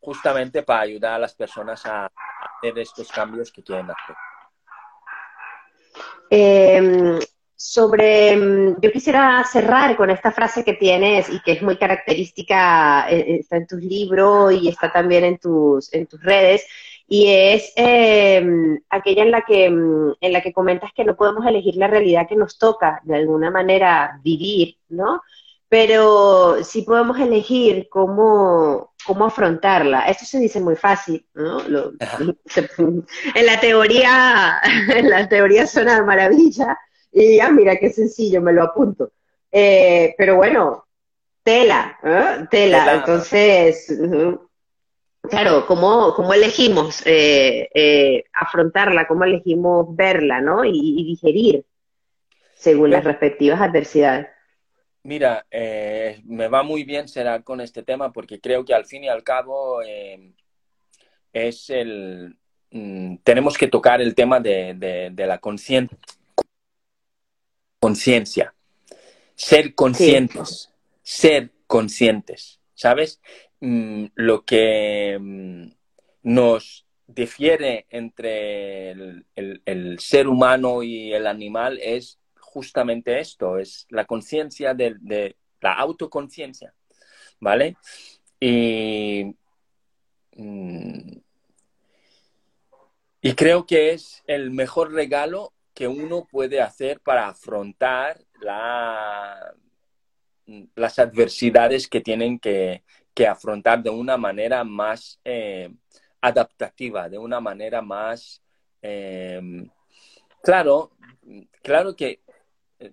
justamente 0.00 0.62
para 0.62 0.82
ayudar 0.82 1.14
a 1.14 1.18
las 1.18 1.34
personas 1.34 1.84
a, 1.86 2.10
hacer 2.58 2.78
estos 2.78 3.10
cambios 3.10 3.50
que 3.52 3.62
quieren 3.62 3.90
hacer. 3.90 4.16
Eh, 6.30 7.18
sobre, 7.62 8.36
yo 8.80 8.90
quisiera 8.90 9.44
cerrar 9.44 9.94
con 9.94 10.08
esta 10.08 10.32
frase 10.32 10.64
que 10.64 10.72
tienes 10.72 11.28
y 11.28 11.42
que 11.42 11.52
es 11.52 11.62
muy 11.62 11.76
característica, 11.76 13.06
eh, 13.10 13.36
está 13.40 13.58
en 13.58 13.66
tus 13.66 13.82
libros 13.82 14.54
y 14.54 14.68
está 14.68 14.90
también 14.90 15.24
en 15.24 15.38
tus, 15.38 15.92
en 15.92 16.06
tus 16.06 16.22
redes, 16.22 16.66
y 17.12 17.28
es 17.28 17.72
eh, 17.74 18.40
aquella 18.88 19.24
en 19.24 19.32
la, 19.32 19.42
que, 19.42 19.64
en 19.64 20.32
la 20.32 20.40
que 20.40 20.52
comentas 20.52 20.92
que 20.94 21.04
no 21.04 21.16
podemos 21.16 21.44
elegir 21.44 21.74
la 21.74 21.88
realidad 21.88 22.28
que 22.28 22.36
nos 22.36 22.56
toca 22.56 23.00
de 23.02 23.16
alguna 23.16 23.50
manera 23.50 24.20
vivir, 24.22 24.76
¿no? 24.90 25.20
Pero 25.68 26.62
sí 26.62 26.82
podemos 26.82 27.18
elegir 27.18 27.88
cómo, 27.90 28.94
cómo 29.04 29.24
afrontarla. 29.24 30.02
Esto 30.02 30.24
se 30.24 30.38
dice 30.38 30.60
muy 30.60 30.76
fácil, 30.76 31.26
¿no? 31.34 31.58
Lo, 31.66 31.94
se, 32.46 32.70
en 32.78 33.46
la 33.46 33.58
teoría, 33.58 34.60
en 34.94 35.10
la 35.10 35.28
teoría 35.28 35.66
suena 35.66 36.04
maravilla, 36.04 36.78
y 37.10 37.38
ya, 37.38 37.50
mira 37.50 37.74
qué 37.74 37.90
sencillo, 37.90 38.40
me 38.40 38.52
lo 38.52 38.62
apunto. 38.62 39.10
Eh, 39.50 40.14
pero 40.16 40.36
bueno, 40.36 40.86
tela, 41.42 41.98
¿eh? 42.04 42.46
tela. 42.52 42.84
tela. 42.84 42.94
Entonces, 42.94 43.88
claro, 45.22 45.66
¿cómo, 45.66 46.14
cómo 46.14 46.32
elegimos 46.34 47.04
eh, 47.06 47.68
eh, 47.74 48.24
afrontarla? 48.32 49.06
¿Cómo 49.06 49.24
elegimos 49.24 49.94
verla, 49.94 50.40
¿no? 50.40 50.64
Y, 50.64 50.72
y 50.72 51.04
digerir 51.04 51.64
según 52.54 52.90
las 52.90 53.04
respectivas 53.04 53.60
adversidades. 53.60 54.28
Mira, 55.02 55.46
eh, 55.50 56.20
me 56.26 56.48
va 56.48 56.62
muy 56.62 56.84
bien 56.84 57.08
será 57.08 57.40
con 57.42 57.62
este 57.62 57.82
tema 57.82 58.12
porque 58.12 58.38
creo 58.38 58.66
que 58.66 58.74
al 58.74 58.84
fin 58.84 59.04
y 59.04 59.08
al 59.08 59.22
cabo 59.22 59.80
eh, 59.82 60.34
es 61.32 61.70
el... 61.70 62.36
Mm, 62.70 63.16
tenemos 63.24 63.56
que 63.56 63.66
tocar 63.66 64.02
el 64.02 64.14
tema 64.14 64.40
de, 64.40 64.74
de, 64.74 65.08
de 65.10 65.26
la 65.26 65.38
conciencia. 65.38 65.96
Conciencia. 67.80 68.54
Ser 69.34 69.74
conscientes. 69.74 70.70
Sí. 71.02 71.22
Ser 71.22 71.50
conscientes. 71.66 72.60
¿Sabes? 72.74 73.20
Mm, 73.60 74.06
lo 74.14 74.42
que 74.44 75.18
mm, 75.20 75.70
nos 76.22 76.86
difiere 77.06 77.86
entre 77.90 78.92
el, 78.92 79.98
ser 79.98 80.28
humano 80.28 80.82
y 80.82 81.12
el 81.12 81.26
animal 81.26 81.78
es 81.82 82.18
justamente 82.38 83.20
esto, 83.20 83.58
es 83.58 83.86
la 83.90 84.06
conciencia 84.06 84.72
de, 84.74 84.96
de, 85.00 85.36
la 85.60 85.74
autoconciencia, 85.74 86.74
¿vale? 87.38 87.76
Y, 88.40 89.36
mm, 90.36 91.18
y 93.22 93.34
creo 93.34 93.66
que 93.66 93.90
es 93.92 94.22
el 94.26 94.50
mejor 94.50 94.92
regalo 94.92 95.52
que 95.74 95.86
uno 95.86 96.26
puede 96.30 96.62
hacer 96.62 97.00
para 97.00 97.28
afrontar 97.28 98.24
la, 98.40 99.54
las 100.74 100.98
adversidades 100.98 101.88
que 101.88 102.00
tienen 102.00 102.38
que, 102.38 102.84
que 103.14 103.26
afrontar 103.26 103.82
de 103.82 103.90
una 103.90 104.16
manera 104.16 104.64
más 104.64 105.20
eh, 105.24 105.70
adaptativa, 106.20 107.08
de 107.08 107.18
una 107.18 107.40
manera 107.40 107.82
más... 107.82 108.42
Eh, 108.82 109.40
claro, 110.42 110.92
claro 111.62 111.94
que 111.94 112.20
eh, 112.78 112.92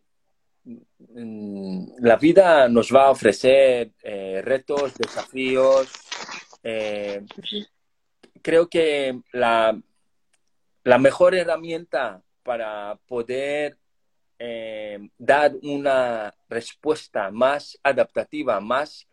la 1.99 2.15
vida 2.17 2.67
nos 2.67 2.93
va 2.93 3.05
a 3.05 3.11
ofrecer 3.11 3.91
retos, 4.43 4.95
desafíos. 4.95 5.91
creo 8.41 8.67
que 8.67 9.21
la, 9.31 9.79
la, 10.83 10.97
mejor 10.97 11.35
herramienta 11.35 12.21
para 12.43 12.99
poder 13.07 13.77
dar 15.17 15.53
una 15.63 16.33
respuesta 16.49 17.31
más 17.31 17.79
adaptativa, 17.81 18.59
más 18.59 19.07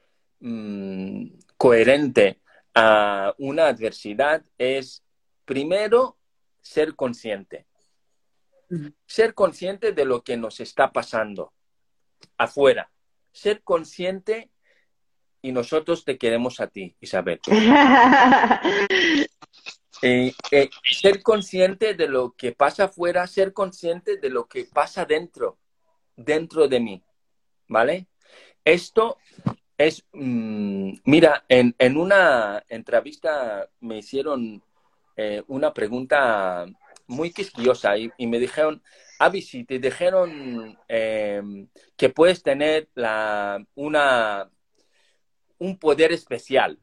mmm, 0.45 1.27
coherente 1.57 2.41
a 2.75 3.35
una 3.39 3.67
adversidad 3.67 4.45
es, 4.59 5.03
primero, 5.45 6.19
ser 6.61 6.95
consciente. 6.95 7.67
Ser 9.07 9.35
consciente 9.35 9.93
de 9.93 10.05
lo 10.05 10.23
que 10.23 10.37
nos 10.37 10.61
está 10.61 10.93
pasando 10.93 11.53
afuera. 12.37 12.91
Ser 13.33 13.63
consciente 13.63 14.51
y 15.41 15.53
nosotros 15.53 16.05
te 16.05 16.19
queremos 16.19 16.61
a 16.61 16.67
ti, 16.69 16.97
Isabel. 17.01 17.41
Eh, 20.03 20.35
eh, 20.51 20.69
ser 20.83 21.23
consciente 21.23 21.95
de 21.95 22.09
lo 22.09 22.33
que 22.33 22.53
pasa 22.53 22.87
afuera, 22.87 23.27
ser 23.27 23.55
consciente 23.55 24.19
de 24.19 24.29
lo 24.29 24.47
que 24.47 24.65
pasa 24.65 25.07
dentro, 25.07 25.59
dentro 26.15 26.69
de 26.69 26.81
mí, 26.81 27.03
¿vale? 27.69 28.09
Esto 28.65 29.17
es, 29.79 30.05
mm, 30.13 30.93
mira, 31.05 31.45
en, 31.49 31.75
en, 31.79 31.97
una 31.97 32.65
entrevista 32.69 33.69
me 33.81 33.99
hicieron 33.99 34.63
eh, 35.17 35.43
una 35.49 35.73
pregunta 35.73 36.67
muy 37.07 37.33
quisquillosa 37.33 37.97
y, 37.97 38.11
y, 38.17 38.27
me 38.27 38.39
dijeron, 38.39 38.83
Avi, 39.19 39.43
si 39.43 39.65
te 39.65 39.79
dijeron 39.79 40.79
eh, 40.89 41.43
que 41.97 42.09
puedes 42.09 42.43
tener 42.43 42.89
la, 42.95 43.65
una, 43.75 44.51
un 45.59 45.79
poder 45.79 46.13
especial, 46.13 46.79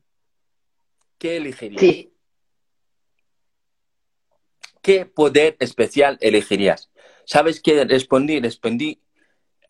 ¿qué 1.17 1.37
elegirías? 1.37 1.81
Sí. 1.81 2.13
¿Qué 4.81 5.05
poder 5.05 5.57
especial 5.59 6.17
elegirías? 6.21 6.89
¿Sabes 7.25 7.61
qué 7.61 7.83
respondí? 7.85 8.39
Respondí, 8.39 8.99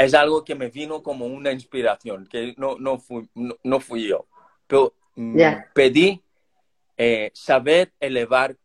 es 0.06 0.14
algo 0.14 0.43
que 0.43 0.56
me 0.56 0.70
vino 0.70 1.04
como 1.04 1.26
una 1.26 1.52
inspiración, 1.52 2.28
que 2.28 2.54
no, 2.58 2.78
no, 2.78 2.97
fui, 2.97 3.30
no, 3.36 3.80
fui 3.80 4.08
yo. 4.08 4.28
Pero 4.68 4.93
yeah. 5.16 5.70
pedí 5.74 6.22
eh, 6.97 7.32
saber 7.34 7.93
elevar 7.99 8.58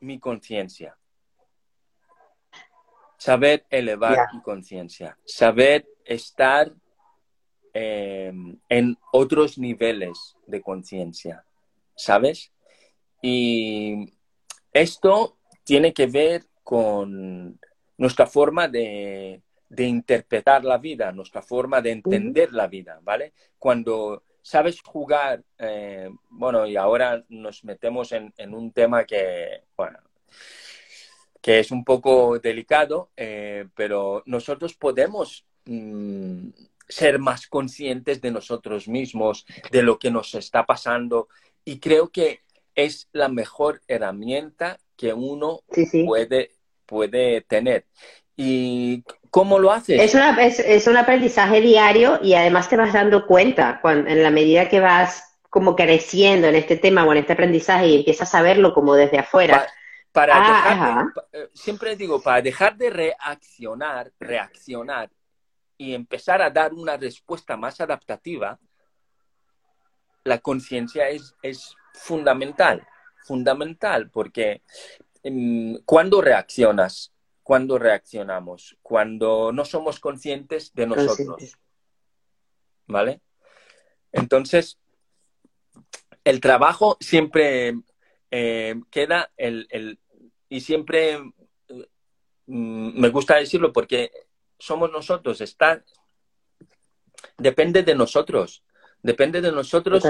mi 0.00 0.18
conciencia. 0.18 0.96
Saber 3.16 3.64
elevar 3.70 4.14
yeah. 4.14 4.28
mi 4.32 4.42
conciencia. 4.42 5.16
Saber 5.24 5.86
estar 6.04 6.72
eh, 7.72 8.32
en 8.68 8.98
otros 9.12 9.58
niveles 9.58 10.36
de 10.46 10.60
conciencia. 10.60 11.44
¿Sabes? 11.94 12.52
Y 13.20 14.12
esto 14.72 15.38
tiene 15.64 15.92
que 15.92 16.06
ver 16.06 16.44
con 16.64 17.60
nuestra 17.96 18.26
forma 18.26 18.66
de, 18.66 19.42
de 19.72 19.84
interpretar 19.84 20.64
la 20.66 20.76
vida, 20.76 21.12
nuestra 21.12 21.40
forma 21.40 21.80
de 21.80 21.92
entender 21.92 22.52
la 22.52 22.66
vida, 22.66 23.00
¿vale? 23.02 23.32
Cuando 23.58 24.22
sabes 24.42 24.82
jugar, 24.82 25.42
eh, 25.58 26.10
bueno, 26.28 26.66
y 26.66 26.76
ahora 26.76 27.24
nos 27.30 27.64
metemos 27.64 28.12
en, 28.12 28.34
en, 28.36 28.52
un 28.52 28.72
tema 28.72 29.04
que, 29.04 29.62
bueno, 29.74 29.98
que 31.40 31.60
es 31.60 31.70
un 31.70 31.84
poco 31.84 32.38
delicado, 32.38 33.12
eh, 33.16 33.66
pero 33.74 34.22
nosotros 34.26 34.74
podemos 34.74 35.46
mmm, 35.64 36.50
ser 36.86 37.18
más 37.18 37.46
conscientes 37.46 38.20
de 38.20 38.30
nosotros 38.30 38.88
mismos, 38.88 39.46
de 39.70 39.82
lo 39.82 39.98
que 39.98 40.10
nos 40.10 40.34
está 40.34 40.66
pasando, 40.66 41.28
y 41.64 41.78
creo 41.78 42.10
que 42.10 42.40
es 42.74 43.08
la 43.12 43.30
mejor 43.30 43.80
herramienta 43.88 44.78
que 44.98 45.14
uno 45.14 45.62
sí, 45.70 45.86
sí. 45.86 46.04
Puede, 46.04 46.50
puede 46.84 47.40
tener. 47.40 47.86
¿Y 48.36 49.04
cómo 49.30 49.58
lo 49.58 49.70
haces? 49.70 50.00
Es, 50.00 50.14
una, 50.14 50.42
es, 50.42 50.58
es, 50.58 50.86
un 50.86 50.96
aprendizaje 50.96 51.60
diario 51.60 52.18
y 52.22 52.34
además 52.34 52.68
te 52.68 52.76
vas 52.76 52.92
dando 52.92 53.26
cuenta 53.26 53.78
cuando, 53.80 54.08
en 54.10 54.22
la 54.22 54.30
medida 54.30 54.68
que 54.68 54.80
vas 54.80 55.38
como 55.50 55.76
creciendo 55.76 56.48
en 56.48 56.54
este 56.54 56.76
tema 56.76 57.04
o 57.04 57.12
en 57.12 57.18
este 57.18 57.34
aprendizaje 57.34 57.88
y 57.88 57.96
empiezas 57.96 58.34
a 58.34 58.42
verlo 58.42 58.72
como 58.72 58.94
desde 58.94 59.18
afuera. 59.18 59.66
Pa, 59.66 59.72
para 60.12 60.34
ah, 60.36 60.68
dejar 60.68 61.06
de, 61.32 61.50
siempre 61.54 61.96
digo, 61.96 62.22
para 62.22 62.42
dejar 62.42 62.76
de 62.76 62.90
reaccionar, 62.90 64.12
reaccionar 64.18 65.10
y 65.76 65.94
empezar 65.94 66.42
a 66.42 66.50
dar 66.50 66.72
una 66.72 66.96
respuesta 66.96 67.56
más 67.56 67.80
adaptativa, 67.80 68.58
la 70.24 70.38
conciencia 70.38 71.08
es, 71.08 71.34
es 71.42 71.74
fundamental 71.94 72.86
fundamental 73.22 74.10
porque 74.10 74.62
um, 75.24 75.78
cuando 75.84 76.20
reaccionas, 76.20 77.11
cuando 77.42 77.78
reaccionamos, 77.78 78.76
cuando 78.82 79.52
no 79.52 79.64
somos 79.64 79.98
conscientes 79.98 80.72
de 80.74 80.86
nosotros. 80.86 81.58
¿Vale? 82.86 83.20
Entonces, 84.12 84.78
el 86.24 86.40
trabajo 86.40 86.96
siempre 87.00 87.74
eh, 88.30 88.74
queda 88.90 89.32
el, 89.36 89.66
el, 89.70 89.98
y 90.48 90.60
siempre 90.60 91.18
mm, 92.46 93.00
me 93.00 93.08
gusta 93.08 93.36
decirlo 93.36 93.72
porque 93.72 94.10
somos 94.58 94.92
nosotros, 94.92 95.40
está, 95.40 95.82
depende 97.38 97.82
de 97.82 97.94
nosotros. 97.94 98.64
Depende 99.04 99.40
de 99.40 99.50
nosotros 99.50 100.04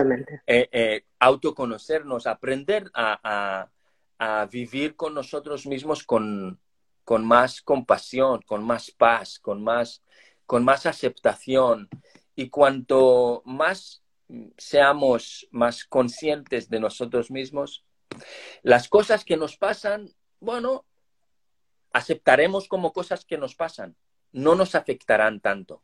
eh, 0.47 0.69
eh, 0.71 1.05
autoconocernos, 1.19 2.27
aprender 2.27 2.91
a, 2.93 3.19
a, 3.23 3.71
a, 4.19 4.45
vivir 4.45 4.97
con 4.97 5.15
nosotros 5.15 5.67
mismos 5.67 6.05
con, 6.05 6.61
con, 7.05 7.25
más 7.25 7.63
compasión, 7.63 8.43
con 8.43 8.65
más 8.65 8.91
paz, 8.91 9.39
con 9.39 9.63
más, 9.63 10.03
con 10.47 10.65
más 10.65 10.87
aceptación. 10.87 11.89
Y 12.35 12.49
cuanto 12.49 13.43
más 13.45 14.03
seamos 14.57 15.47
más 15.51 15.85
conscientes 15.85 16.69
de 16.69 16.81
nosotros 16.81 17.31
mismos, 17.31 17.85
las 18.63 18.89
cosas 18.89 19.25
que 19.25 19.37
nos 19.37 19.57
pasan, 19.57 20.11
bueno, 20.41 20.85
aceptaremos 21.93 22.69
como 22.69 22.93
cosas 22.93 23.25
que 23.25 23.39
nos 23.39 23.55
pasan, 23.55 23.97
no 24.33 24.55
nos 24.55 24.75
afectarán 24.75 25.41
tanto. 25.41 25.81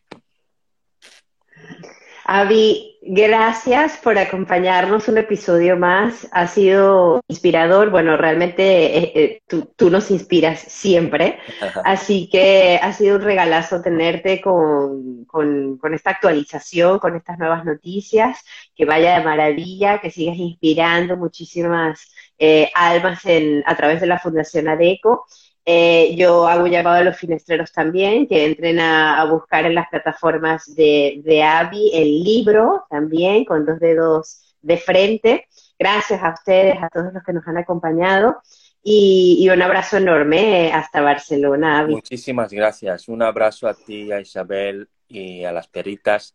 Avi, 2.31 2.99
gracias 3.01 3.97
por 3.97 4.19
acompañarnos 4.19 5.09
un 5.09 5.17
episodio 5.17 5.79
más. 5.79 6.29
Ha 6.31 6.47
sido 6.47 7.23
inspirador. 7.27 7.89
Bueno, 7.89 8.19
realmente 8.19 8.99
eh, 8.99 9.13
eh, 9.15 9.43
tú, 9.49 9.73
tú, 9.75 9.89
nos 9.89 10.11
inspiras 10.11 10.61
siempre. 10.61 11.39
Así 11.87 12.29
que 12.31 12.79
ha 12.83 12.93
sido 12.93 13.17
un 13.17 13.23
regalazo 13.23 13.81
tenerte 13.81 14.43
con, 14.43 15.25
con, 15.25 15.79
con, 15.79 15.95
esta 15.95 16.11
actualización, 16.11 16.99
con 16.99 17.17
estas 17.17 17.39
nuevas 17.39 17.65
noticias. 17.65 18.45
Que 18.77 18.85
vaya 18.85 19.19
de 19.19 19.25
maravilla, 19.25 19.99
que 19.99 20.11
sigas 20.11 20.37
inspirando 20.37 21.17
muchísimas 21.17 22.13
eh, 22.39 22.71
almas 22.75 23.25
en, 23.25 23.63
a 23.65 23.75
través 23.75 24.03
de 24.03 24.07
la 24.07 24.19
Fundación 24.19 24.69
ADECO. 24.69 25.25
Eh, 25.65 26.15
yo 26.17 26.47
hago 26.47 26.67
llamado 26.67 26.97
a 26.97 27.05
los 27.05 27.17
finestreros 27.17 27.73
también, 27.73 28.27
que 28.27 28.47
entren 28.47 28.81
a, 28.81 29.21
a 29.21 29.25
buscar 29.27 29.67
en 29.67 29.75
las 29.75 29.89
plataformas 29.89 30.75
de, 30.75 31.21
de 31.25 31.43
AVI 31.43 31.91
el 31.93 32.25
libro 32.25 32.85
también, 32.89 33.45
con 33.45 33.67
dos 33.67 33.79
dedos 33.79 34.57
de 34.63 34.77
frente. 34.79 35.47
Gracias 35.79 36.23
a 36.23 36.33
ustedes, 36.33 36.77
a 36.83 36.89
todos 36.89 37.13
los 37.13 37.23
que 37.23 37.33
nos 37.33 37.47
han 37.47 37.59
acompañado. 37.59 38.39
Y, 38.83 39.39
y 39.41 39.51
un 39.51 39.61
abrazo 39.61 39.99
enorme 39.99 40.73
hasta 40.73 41.03
Barcelona. 41.03 41.81
Avi. 41.81 41.95
Muchísimas 41.97 42.51
gracias. 42.53 43.09
Un 43.09 43.23
abrazo 43.23 43.69
a 43.69 43.75
ti, 43.75 44.11
a 44.11 44.21
Isabel 44.21 44.89
y 45.07 45.45
a 45.45 45.53
las 45.53 45.69
peritas. 45.69 46.35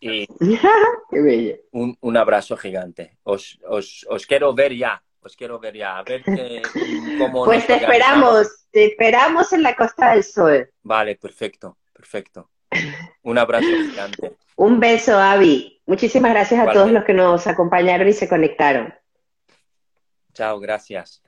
Y 0.00 0.26
Qué 1.10 1.20
bello. 1.22 1.56
Un, 1.72 1.96
un 2.00 2.16
abrazo 2.16 2.56
gigante. 2.56 3.16
Os, 3.22 3.58
os, 3.66 4.06
os 4.10 4.26
quiero 4.26 4.54
ver 4.54 4.74
ya 4.76 5.02
pues 5.24 5.36
quiero 5.36 5.58
ver 5.58 5.74
ya, 5.74 5.96
a 5.96 6.02
ver 6.02 6.22
cómo... 7.18 7.46
Pues 7.46 7.66
te 7.66 7.76
esperamos, 7.76 8.66
te 8.70 8.84
esperamos 8.84 9.54
en 9.54 9.62
la 9.62 9.74
Costa 9.74 10.12
del 10.12 10.22
Sol. 10.22 10.70
Vale, 10.82 11.16
perfecto, 11.16 11.78
perfecto. 11.94 12.50
Un 13.22 13.38
abrazo 13.38 13.66
gigante. 13.90 14.36
Un 14.56 14.78
beso, 14.78 15.18
Avi. 15.18 15.80
Muchísimas 15.86 16.30
gracias 16.30 16.60
a 16.60 16.64
vale. 16.64 16.78
todos 16.78 16.92
los 16.92 17.04
que 17.04 17.14
nos 17.14 17.46
acompañaron 17.46 18.06
y 18.06 18.12
se 18.12 18.28
conectaron. 18.28 18.92
Chao, 20.34 20.60
gracias. 20.60 21.23